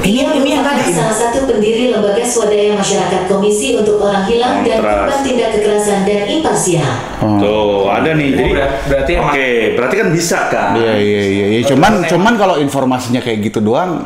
Ini- 0.00 0.24
yang 0.50 0.64
tadi. 0.64 0.90
salah 0.96 1.12
satu 1.12 1.44
pendiri 1.44 1.92
lembaga 1.92 2.24
swadaya 2.24 2.72
masyarakat 2.72 3.28
Komisi 3.28 3.76
untuk 3.76 4.00
Orang 4.00 4.24
Hilang 4.24 4.64
dan. 4.64 4.80
Korban 4.80 5.20
Tindak 5.20 5.48
Kekerasan 5.56 6.08
dan 6.08 6.24
Imparsial. 6.26 6.90
Tuh, 7.20 7.86
ada 7.86 8.10
nih. 8.16 8.28
Jadi 8.32 8.50
Oh, 8.50 8.68
berarti 8.88 9.12
Oke, 9.20 9.48
berarti 9.76 9.94
kan 10.00 10.08
bisa 10.10 10.38
kan? 10.48 10.68
Iya 10.74 10.92
iya 10.96 11.22
iya. 11.22 11.46
iya. 11.54 11.60
Cuman 11.68 11.92
cuman 12.08 12.34
kalau 12.40 12.56
informasinya 12.56 13.20
kayak 13.20 13.52
gitu 13.52 13.60
doang, 13.60 14.02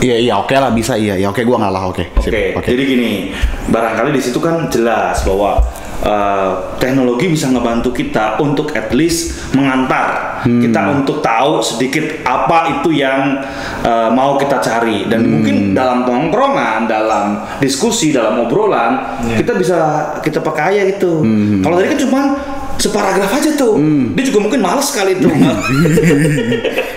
iya 0.00 0.16
iya 0.16 0.34
oke 0.38 0.54
lah 0.54 0.72
bisa 0.72 0.96
iya 0.96 1.14
iya 1.14 1.28
oke 1.28 1.44
gua 1.44 1.60
ngalah 1.60 1.92
oke. 1.92 2.04
Sip, 2.24 2.32
Oke, 2.32 2.66
jadi 2.66 2.82
gini, 2.82 3.10
barangkali 3.68 4.10
di 4.16 4.22
situ 4.22 4.38
kan 4.40 4.66
jelas 4.72 5.22
bahwa 5.22 5.60
uh, 6.04 6.76
teknologi 6.78 7.30
bisa 7.32 7.50
ngebantu 7.50 7.90
kita 7.94 8.38
untuk 8.38 8.74
at 8.74 8.90
least 8.94 9.50
mengantar. 9.54 10.40
Kita 10.46 10.94
untuk 10.94 11.18
tahu 11.18 11.58
sedikit 11.58 12.22
apa 12.22 12.78
itu 12.78 12.94
yang 12.94 13.42
uh, 13.82 14.10
mau 14.14 14.38
kita 14.38 14.62
cari. 14.62 15.10
Dan 15.10 15.26
mungkin 15.26 15.74
dalam 15.74 16.06
tongkrongan, 16.06 16.86
dalam 16.86 17.42
diskusi, 17.58 18.14
dalam 18.14 18.46
obrolan 18.46 19.22
kita 19.34 19.52
bisa 19.58 19.78
kita 20.22 20.38
pakai 20.38 20.78
ya 20.78 20.84
itu. 20.86 21.22
Kalau 21.62 21.74
tadi 21.78 21.88
kan 21.90 22.00
cuma 22.06 22.22
separagraf 22.78 23.28
aja 23.28 23.50
tuh, 23.52 23.74
dia 24.14 24.24
juga 24.24 24.38
mungkin 24.40 24.58
males 24.58 24.86
sekali 24.86 25.18
tuh. 25.18 25.28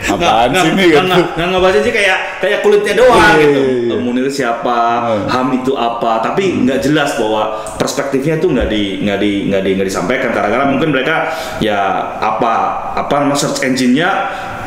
Apaan 0.07 0.51
Nggak- 0.51 0.61
sih 0.61 0.71
ini, 0.71 0.83
nggak- 0.91 1.07
gitu? 1.33 1.43
ngebaca 1.47 1.77
aja 1.77 1.91
kayak 1.91 2.17
kayak 2.37 2.59
kulitnya 2.61 2.93
doang 2.95 3.15
Iya, 3.15 3.39
gitu. 3.39 3.59
iya, 3.59 3.73
iya. 3.87 3.95
Munir 3.97 4.27
siapa, 4.27 4.79
Ham 5.25 5.47
itu 5.53 5.71
apa, 5.73 6.19
tapi 6.19 6.61
nggak 6.61 6.79
jelas 6.81 7.15
bahwa 7.15 7.41
perspektifnya 7.77 8.35
itu 8.35 8.47
nggak 8.47 8.67
di 8.67 8.83
nggak 9.01 9.17
di 9.17 9.31
nggak 9.47 9.61
di 9.61 9.69
nggak 9.73 9.87
disampaikan 9.87 10.29
karena 10.31 10.65
mungkin 10.65 10.91
mereka 10.91 11.31
ya 11.57 11.79
apa 12.17 12.53
apa 12.93 13.13
nama 13.19 13.33
search 13.33 13.63
engine-nya 13.63 14.09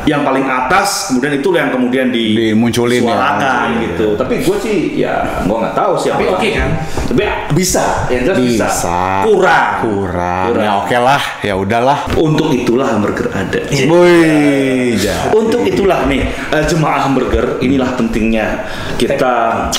yang 0.05 0.21
paling 0.21 0.45
atas 0.45 1.09
kemudian 1.09 1.33
itu 1.35 1.49
yang 1.51 1.71
kemudian 1.71 2.07
di 2.09 2.25
Dimunculin 2.53 3.01
ya. 3.01 3.09
suarakan 3.09 3.65
Iya. 3.65 3.81
gitu 3.89 4.07
tapi 4.15 4.35
gue 4.41 4.57
sih 4.59 4.77
ya 4.95 5.15
gue 5.43 5.57
nggak 5.57 5.73
tahu 5.73 5.93
siapa 5.97 6.19
Tapi 6.19 6.25
oke 6.29 6.49
kan? 6.53 6.71
tapi 7.09 7.23
bisa 7.53 7.85
yang 8.09 8.23
jelas 8.25 8.39
bisa, 8.39 8.67
Bisa. 8.69 9.01
kurang 9.25 9.69
Kurang. 9.81 10.45
Kurang. 10.51 10.65
Ya 10.65 10.73
oke 10.77 10.97
lah, 10.99 11.23
ya 11.41 11.55
udahlah. 11.55 11.99
untuk 12.15 12.49
itulah 12.51 12.87
hamburger 12.87 13.29
ada 13.31 13.61
Wih, 13.69 14.95
ja. 14.97 15.31
Untuk 15.31 15.65
itulah 15.65 16.05
nih 16.05 16.23
eh, 16.51 16.65
jemaah 16.65 17.01
hamburger 17.01 17.59
inilah 17.59 17.97
pentingnya 17.97 18.65
kita 18.97 19.33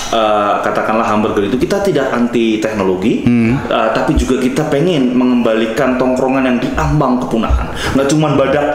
eh, 0.10 0.54
katakanlah 0.62 1.06
hamburger 1.06 1.46
itu 1.46 1.58
kita 1.58 1.82
tidak 1.82 2.10
anti 2.10 2.58
teknologi, 2.58 3.24
eh, 3.24 3.90
tapi 3.92 4.16
juga 4.16 4.38
kita 4.38 4.68
pengen 4.68 5.14
mengembalikan 5.14 5.96
tongkrongan 5.96 6.44
yang 6.46 6.58
diambang 6.58 7.20
kepunahan. 7.20 7.68
Nggak 7.94 8.08
cuma 8.10 8.34
badak 8.34 8.68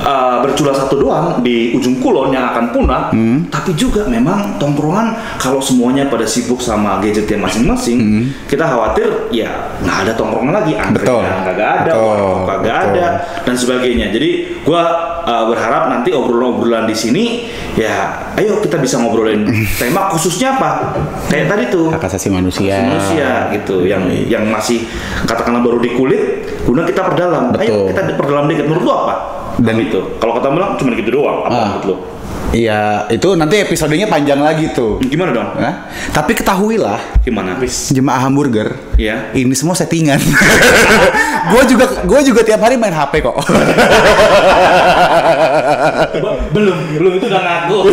eh, 0.00 0.36
bercula 0.42 0.72
satu 0.72 0.95
doang 1.00 1.40
di 1.40 1.72
ujung 1.72 2.02
kulon 2.02 2.34
yang 2.34 2.52
akan 2.52 2.64
punah, 2.74 3.02
tapi 3.48 3.72
juga 3.78 4.04
memang 4.06 4.60
tongkrongan 4.60 5.38
kalau 5.40 5.62
semuanya 5.62 6.06
pada 6.10 6.28
sibuk 6.28 6.60
sama 6.60 7.00
gadgetnya 7.00 7.40
masing-masing, 7.40 8.28
kita 8.50 8.66
khawatir 8.66 9.30
ya 9.32 9.72
nggak 9.80 9.98
ada 10.06 10.12
tongkrongan 10.14 10.54
lagi, 10.54 10.72
antrian 10.76 11.40
kagak 11.46 11.70
ada, 11.84 11.92
Betul. 11.92 12.68
ada 12.68 13.06
dan 13.46 13.54
sebagainya. 13.56 14.06
Jadi 14.12 14.60
gua 14.66 15.15
uh, 15.26 15.44
berharap 15.50 15.90
nanti 15.90 16.14
obrolan-obrolan 16.14 16.86
di 16.86 16.94
sini 16.94 17.24
ya 17.74 18.14
ayo 18.38 18.62
kita 18.62 18.78
bisa 18.78 18.96
ngobrolin 18.96 19.42
tema 19.82 20.08
khususnya 20.08 20.54
apa? 20.54 20.94
Kayak 21.26 21.46
tadi 21.50 21.64
tuh. 21.68 21.90
Hak 21.90 22.06
asasi 22.06 22.30
manusia. 22.30 22.78
manusia 22.80 23.50
gitu. 23.52 23.82
Yang 23.84 24.30
yang 24.30 24.46
masih 24.46 24.86
katakanlah 25.26 25.60
baru 25.60 25.82
di 25.82 25.90
kulit 25.92 26.22
kemudian 26.62 26.86
kita 26.86 27.02
perdalam. 27.04 27.50
Ayo 27.58 27.58
Betul. 27.58 27.86
kita 27.90 28.00
perdalam 28.16 28.44
dikit. 28.46 28.64
Menurut 28.70 28.84
lu 28.86 28.92
apa? 28.94 29.14
Dan 29.56 29.74
Dan- 29.76 29.88
itu 29.88 30.00
kalau 30.20 30.32
kata 30.36 30.52
bilang 30.52 30.76
cuma 30.76 30.92
gitu 30.92 31.10
doang 31.10 31.44
apa 31.44 31.52
Ah. 31.52 31.64
menurut 31.66 31.84
lu 31.84 31.96
Iya, 32.56 32.80
itu 33.10 33.36
nanti 33.36 33.60
episodenya 33.60 34.06
panjang 34.06 34.40
lagi 34.40 34.72
tuh. 34.72 34.96
gimana 35.02 35.28
dong 35.30 35.48
Hah? 35.54 35.74
Tapi 36.10 36.32
ketahuilah 36.32 37.20
gimana 37.20 37.60
jemaah 37.86 38.22
hamburger 38.22 38.72
Iya. 38.96 39.34
ini 39.34 39.52
semua 39.52 39.74
settingan 39.74 40.16
gue 41.52 41.62
juga 41.68 41.84
gue 42.02 42.20
juga 42.24 42.40
tiap 42.40 42.60
hari 42.60 42.74
main 42.74 42.90
HP 42.90 43.20
kok 43.20 43.36
belum 46.48 46.76
belum 46.96 47.12
itu 47.14 47.26
udah 47.26 47.42
ngaku 47.42 47.78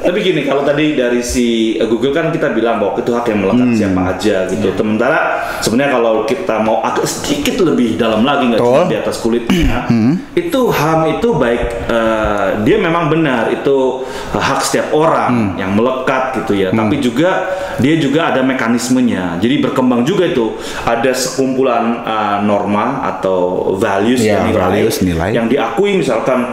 tapi 0.00 0.18
gini 0.24 0.42
kalau 0.42 0.64
tadi 0.64 0.96
dari 0.96 1.20
si 1.20 1.46
uh, 1.76 1.84
Google 1.84 2.10
kan 2.10 2.30
kita 2.30 2.50
bilang 2.50 2.78
bahwa 2.78 2.96
itu 2.96 3.10
hak 3.10 3.26
yang 3.26 3.40
melekat 3.40 3.58
Hmm. 3.60 3.76
siapa 3.76 4.00
aja 4.08 4.36
gitu 4.48 4.66
Iya. 4.66 4.76
sementara 4.76 5.18
sebenarnya 5.60 5.90
kalau 5.92 6.14
kita 6.24 6.56
mau 6.58 6.80
agak 6.80 7.04
sedikit 7.04 7.60
lebih 7.60 7.94
dalam 7.94 8.24
lagi 8.24 8.48
nggak 8.48 8.58
cuma. 8.58 8.80
Hmm. 8.80 8.88
di 8.88 8.96
atas 8.96 9.16
kulitnya 9.18 9.86
itu 10.32 10.60
ham 10.70 11.00
itu 11.10 11.28
baik 11.32 11.49
eh, 11.56 12.48
dia 12.60 12.76
memang 12.76 13.06
benar 13.06 13.48
itu 13.48 14.02
uh, 14.30 14.38
hak 14.38 14.60
setiap 14.60 14.92
orang 14.92 15.30
Hmm. 15.30 15.52
yang 15.54 15.72
melekat 15.72 16.36
gitu 16.36 16.52
ya 16.54 16.68
tapi 16.70 16.98
juga 16.98 17.48
dia 17.76 17.94
juga 17.96 18.28
ada 18.28 18.40
mekanismenya 18.40 19.38
jadi 19.38 19.60
berkembang 19.60 20.02
juga 20.02 20.26
itu 20.26 20.54
ada 20.82 21.10
sekumpulan 21.10 22.02
uh, 22.02 22.38
norma 22.40 23.00
atau 23.06 23.72
values 23.74 24.20
Iya, 24.20 24.46
ya, 24.46 24.52
values, 24.52 25.00
nilai. 25.00 25.30
yang 25.30 25.46
diakui 25.46 25.96
misalkan 25.96 26.50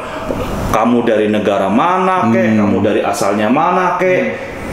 kamu 0.67 1.03
dari 1.03 1.27
negara 1.27 1.67
mana 1.67 2.27
kek, 2.29 2.43
Hmm. 2.47 2.59
kamu 2.59 2.77
dari 2.81 3.01
asalnya 3.01 3.47
mana 3.47 3.95
kek, 3.95 4.23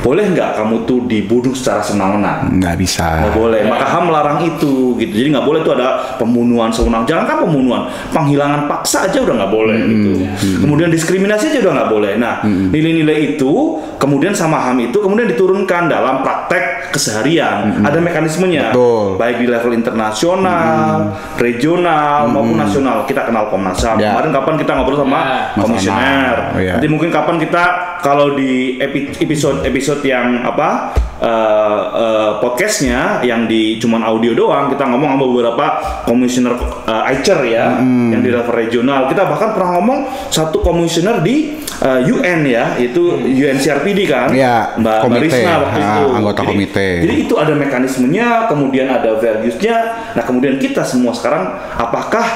boleh 0.04 0.36
nggak 0.36 0.60
kamu 0.60 0.84
tuh 0.84 1.08
dibunuh 1.08 1.56
secara 1.56 1.80
senang-senang? 1.80 2.60
nggak 2.60 2.76
bisa 2.76 3.24
Nggak 3.24 3.34
boleh. 3.40 3.60
Maka 3.64 3.86
HAM 3.88 4.04
melarang 4.12 4.38
itu 4.44 5.00
gitu. 5.00 5.12
Jadi 5.16 5.28
nggak 5.32 5.46
boleh 5.48 5.60
tuh 5.64 5.72
ada 5.80 6.14
pembunuhan 6.20 6.68
sewenang. 6.68 7.08
Jangan 7.08 7.24
kan 7.24 7.36
pembunuhan, 7.40 7.88
penghilangan 8.12 8.68
paksa 8.68 9.08
aja 9.08 9.24
udah 9.24 9.34
nggak 9.40 9.52
boleh 9.52 9.78
gitu. 9.88 10.12
Kemudian 10.60 10.92
diskriminasi 10.92 11.56
aja 11.56 11.58
udah 11.64 11.72
nggak 11.80 11.90
boleh. 11.90 12.12
Nah 12.20 12.44
nilai-nilai 12.44 13.40
itu 13.40 13.80
kemudian 14.04 14.36
sama 14.36 14.60
HAM 14.60 14.92
itu 14.92 15.00
kemudian 15.00 15.24
diturunkan 15.32 15.88
dalam 15.88 16.20
praktek 16.20 16.92
keseharian. 16.92 17.80
Ada 17.80 17.96
mekanismenya. 18.04 18.76
Betul. 18.76 19.16
Baik 19.16 19.40
di 19.40 19.46
level 19.48 19.72
internasional, 19.72 21.16
regional 21.40 22.28
maupun 22.28 22.60
nasional. 22.60 23.08
Kita 23.08 23.24
kenal 23.24 23.48
Komnas 23.48 23.80
HAM. 23.80 23.96
Ya. 23.96 24.12
Kemarin 24.12 24.30
kapan 24.36 24.54
kita 24.60 24.70
ngobrol 24.76 25.00
sama 25.00 25.20
Mas 25.56 25.64
komisioner. 25.64 26.36
Oh, 26.52 26.60
iya. 26.60 26.72
Nanti 26.76 26.88
mungkin 26.92 27.08
kapan 27.08 27.40
kita 27.40 27.64
kalau 28.04 28.36
di 28.36 28.76
epi- 28.76 29.16
episode 29.16 29.64
episode 29.64 30.04
yang 30.04 30.44
apa 30.44 30.92
eh, 31.24 31.80
eh, 31.96 32.30
podcastnya 32.44 33.24
yang 33.24 33.48
di 33.48 33.80
cuman 33.80 34.04
audio 34.04 34.36
doang 34.36 34.68
kita 34.68 34.84
ngomong 34.84 35.16
sama 35.16 35.24
beberapa 35.24 35.66
komisioner 36.04 36.54
eh, 36.84 37.12
ICER 37.16 37.40
ya 37.48 37.66
yang 38.12 38.20
di 38.20 38.28
level 38.28 38.52
regional. 38.52 39.08
Kita 39.08 39.24
bahkan 39.24 39.56
pernah 39.56 39.80
ngomong 39.80 39.98
satu 40.28 40.60
komisioner 40.60 41.24
di 41.24 41.56
eh, 41.80 42.00
UN 42.12 42.44
ya 42.44 42.76
itu 42.76 43.18
UNCRPD 43.24 44.00
kan? 44.04 44.28
Iya, 44.30 44.76
Mbak 44.76 44.98
komite, 45.00 45.24
Risma 45.32 45.52
waktu 45.64 45.80
ah, 45.80 45.88
itu. 45.88 46.04
anggota 46.12 46.40
Jadi- 46.44 46.50
komite. 46.52 46.86
jadi 47.08 47.14
itu 47.16 47.34
ada 47.40 47.52
mekanismenya 47.56 48.26
kemudian 48.52 48.86
ada 48.92 49.16
valuesnya. 49.16 49.76
Nah 50.12 50.22
kemudian 50.22 50.60
kita 50.60 50.84
semua 50.84 51.16
sekarang 51.16 51.48
apakah 51.80 52.26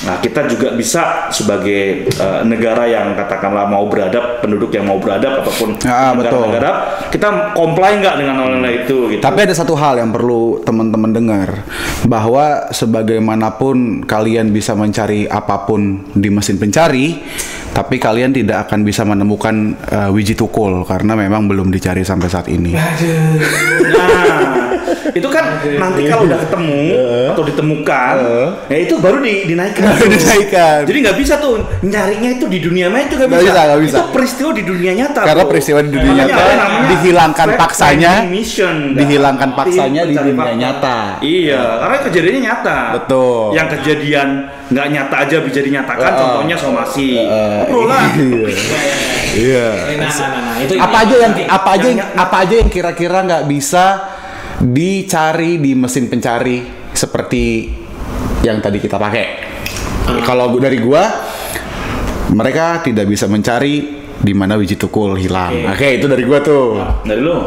Nah, 0.00 0.16
kita 0.16 0.48
juga 0.48 0.72
bisa 0.72 1.28
sebagai 1.28 2.08
eh, 2.08 2.40
negara 2.48 2.88
yang 2.88 3.12
katakanlah 3.12 3.68
mau 3.68 3.84
beradab, 3.84 4.40
penduduk 4.40 4.72
yang 4.72 4.88
mau 4.88 4.96
beradab 4.96 5.44
ataupun 5.44 5.76
Ah, 5.84 6.16
betul. 6.16 6.40
negara-negara, 6.48 6.70
kita 7.12 7.52
comply 7.52 8.00
nggak 8.00 8.14
dengan 8.16 8.34
nilai 8.48 8.88
itu 8.88 9.12
gitu. 9.12 9.20
Tapi 9.20 9.38
ada 9.44 9.52
satu 9.52 9.76
hal 9.76 10.00
yang 10.00 10.08
perlu 10.08 10.64
teman-teman 10.64 11.12
dengar 11.12 11.48
bahwa 12.08 12.72
sebagaimanapun 12.72 14.08
kalian 14.08 14.48
bisa 14.50 14.72
mencari 14.72 15.28
apa 15.28 15.68
pun 15.68 16.00
di 16.16 16.32
mesin 16.32 16.56
pencari, 16.56 17.20
tapi 17.70 18.02
kalian 18.02 18.34
tidak 18.34 18.66
akan 18.68 18.82
bisa 18.82 19.06
menemukan 19.06 19.78
uh, 19.90 20.10
wiji 20.10 20.34
tukul 20.34 20.82
karena 20.82 21.14
memang 21.14 21.46
belum 21.46 21.70
dicari 21.70 22.02
sampai 22.02 22.28
saat 22.28 22.46
ini. 22.50 22.74
Nah, 22.74 22.90
itu 25.18 25.28
kan 25.30 25.44
nanti 25.78 26.06
kalau 26.10 26.26
udah 26.26 26.38
ketemu 26.38 26.82
atau 27.30 27.42
ditemukan, 27.46 28.14
ya 28.66 28.78
itu 28.78 28.94
baru 28.98 29.22
di, 29.22 29.46
dinaikkan. 29.46 29.82
Baru 29.86 30.06
dinaikkan. 30.10 30.78
Jadi 30.86 30.98
nggak 30.98 31.16
bisa 31.18 31.34
tuh 31.38 31.62
nyarinya 31.86 32.30
itu 32.34 32.44
di 32.50 32.58
dunia 32.58 32.86
maya 32.90 33.06
itu 33.06 33.14
nggak 33.18 33.30
bisa. 33.30 33.42
bisa, 33.42 33.62
bisa. 33.78 33.98
Itu 33.98 34.10
peristiwa 34.10 34.50
di 34.50 34.62
dunia 34.66 34.92
nyata. 34.94 35.20
Karena 35.22 35.44
peristiwa 35.46 35.78
di 35.82 35.90
dunia 35.94 36.12
nyata 36.26 36.42
dihilangkan 36.90 37.48
paksanya, 37.54 38.12
mission, 38.26 38.76
kan? 38.94 38.98
dihilangkan 38.98 39.50
paksanya 39.54 40.02
di 40.06 40.14
dunia 40.18 40.34
fakta. 40.34 40.58
nyata. 40.58 40.98
Iya, 41.22 41.62
karena 41.78 41.96
kejadiannya 42.06 42.42
nyata. 42.42 42.78
Betul. 42.98 43.42
Yang 43.54 43.68
kejadian 43.78 44.28
nggak 44.70 44.86
nyata 44.90 45.16
aja 45.26 45.36
bisa 45.42 45.58
dinyatakan. 45.62 46.10
Uh, 46.10 46.18
contohnya 46.18 46.56
somasi. 46.58 47.08
Uh, 47.26 47.59
Obrolan. 47.62 48.08
Iya. 49.30 49.94
Nah, 49.94 50.10
nah, 50.10 50.10
nah, 50.10 50.42
nah, 50.42 50.56
itu 50.58 50.74
apa 50.74 50.96
aja 51.00 51.14
yang 51.16 51.32
apa 51.46 51.68
aja 51.70 51.86
yang 51.86 52.00
apa 52.18 52.36
aja 52.42 52.54
yang 52.56 52.66
kira-kira 52.66 53.22
nggak 53.22 53.46
bisa 53.46 53.84
dicari 54.60 55.56
di 55.56 55.72
mesin 55.72 56.10
pencari 56.10 56.58
seperti 56.90 57.70
yang 58.42 58.58
tadi 58.58 58.76
kita 58.76 58.98
pakai. 58.98 59.24
Kalau 60.20 60.50
gua- 60.50 60.58
dari 60.60 60.82
gua 60.82 61.04
mereka 62.30 62.82
tidak 62.82 63.06
bisa 63.06 63.24
mencari 63.24 64.02
di 64.18 64.34
mana 64.34 64.54
wiji 64.54 64.74
tukul 64.74 65.14
hilang. 65.14 65.62
Oke, 65.68 65.96
itu 65.96 66.06
dari 66.06 66.26
gua 66.26 66.42
tuh. 66.42 66.82
Dari 67.00 67.22
lu. 67.22 67.38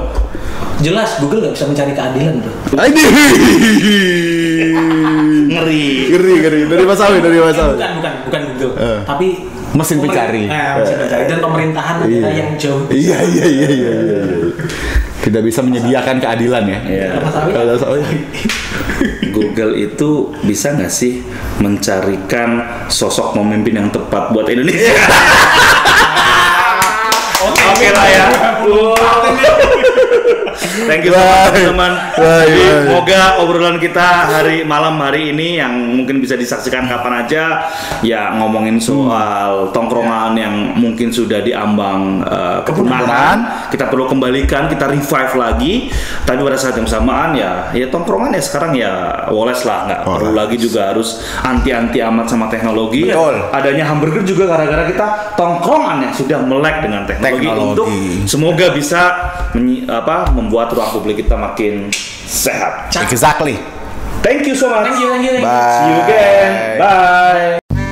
jelas 0.79 1.15
Google 1.17 1.43
nggak 1.43 1.53
bisa 1.53 1.67
mencari 1.67 1.91
keadilan 1.91 2.33
bro. 2.39 2.51
Ini 2.81 3.03
Ngeri. 5.45 5.83
ngeri 6.09 6.33
ngeri 6.39 6.59
dari 6.65 6.83
Mas 6.83 6.99
Awi 6.99 7.17
dari 7.19 7.37
Mas 7.37 7.53
Eh, 7.53 7.61
Awi. 7.61 7.73
bukan 7.75 7.91
bukan 7.99 8.13
bukan 8.25 8.41
Google 8.49 8.73
Eh. 8.75 8.99
tapi 9.05 9.27
Mesin 9.73 9.97
pencari. 9.99 10.45
eh, 10.45 10.71
mesin 10.77 10.95
pencari 11.01 11.23
dan 11.25 11.39
pemerintahan 11.41 11.95
negara 12.05 12.29
yang 12.29 12.49
jauh 12.55 12.85
Iya 12.93 13.17
iya 13.25 13.45
iya 13.45 13.67
iya. 13.69 13.91
iya, 13.91 13.93
iya. 14.21 14.21
Tidak 15.23 15.41
bisa 15.41 15.63
menyediakan 15.63 16.19
keadilan 16.19 16.63
ya. 16.67 16.79
Iya. 16.83 17.07
Kalau 17.25 17.73
Awi. 17.95 18.03
Google 19.33 19.73
itu 19.75 20.29
bisa 20.45 20.77
nggak 20.77 20.91
sih 20.93 21.25
mencarikan 21.57 22.61
sosok 22.85 23.33
pemimpin 23.33 23.81
yang 23.81 23.89
tepat 23.89 24.29
buat 24.29 24.45
Indonesia? 24.45 24.93
Oke 27.71 27.87
lah 27.95 28.05
ya. 28.11 28.25
Thank 30.83 31.07
you 31.07 31.15
so 31.15 31.19
much 31.19 31.55
teman-teman. 31.55 31.91
Semoga 32.83 33.21
obrolan 33.39 33.77
kita 33.79 34.27
hari 34.27 34.67
malam 34.67 34.99
hari 34.99 35.31
ini 35.31 35.59
yang 35.59 35.71
mungkin 35.71 36.19
bisa 36.19 36.35
disaksikan 36.35 36.85
kapan 36.91 37.23
aja 37.25 37.71
ya 38.03 38.35
ngomongin 38.35 38.77
soal 38.77 39.71
tongkrongan 39.71 40.35
yang 40.35 40.53
mungkin 40.75 41.09
sudah 41.09 41.39
diambang 41.39 42.23
uh, 42.27 42.59
kepunahan. 42.67 43.67
Kita 43.71 43.87
perlu 43.87 44.11
kembalikan, 44.11 44.67
kita 44.67 44.91
revive 44.91 45.33
lagi. 45.39 45.73
Tapi 46.27 46.39
pada 46.43 46.57
saat 46.59 46.75
yang 46.75 46.85
bersamaan 46.85 47.31
ya 47.35 47.71
ya 47.71 47.87
tongkrongan 47.87 48.35
ya 48.35 48.41
sekarang 48.43 48.71
ya 48.75 48.91
woles 49.31 49.63
lah 49.63 49.87
nggak 49.87 50.01
perlu 50.03 50.31
lagi 50.35 50.55
juga 50.59 50.91
harus 50.93 51.23
anti-anti 51.43 51.99
amat 52.03 52.27
sama 52.27 52.51
teknologi. 52.51 53.07
Betul. 53.07 53.51
Adanya 53.55 53.87
hamburger 53.87 54.23
juga 54.27 54.51
gara-gara 54.51 54.83
kita 54.87 55.35
tongkrongan 55.39 56.07
yang 56.07 56.13
sudah 56.13 56.39
melek 56.43 56.83
dengan 56.83 57.07
teknologi, 57.07 57.47
Teknologi. 57.47 57.62
Untuk 57.71 57.87
semoga 58.27 58.75
bisa 58.75 59.01
menyi- 59.55 59.87
apa 59.87 60.27
membuat 60.35 60.73
ruang 60.75 60.91
publik 60.91 61.23
kita 61.23 61.39
makin 61.39 61.87
sehat. 62.27 62.91
Exactly. 63.07 63.55
Thank 64.23 64.47
you 64.47 64.55
so 64.55 64.71
much. 64.71 64.87
thank 64.87 64.99
you 64.99 65.07
thank 65.11 65.23
you, 65.23 65.31
thank 65.35 65.43
you. 65.43 65.47
Bye. 65.47 65.75
See 65.75 65.87
you 65.87 65.97
again. 66.03 66.51
Bye. 66.79 67.82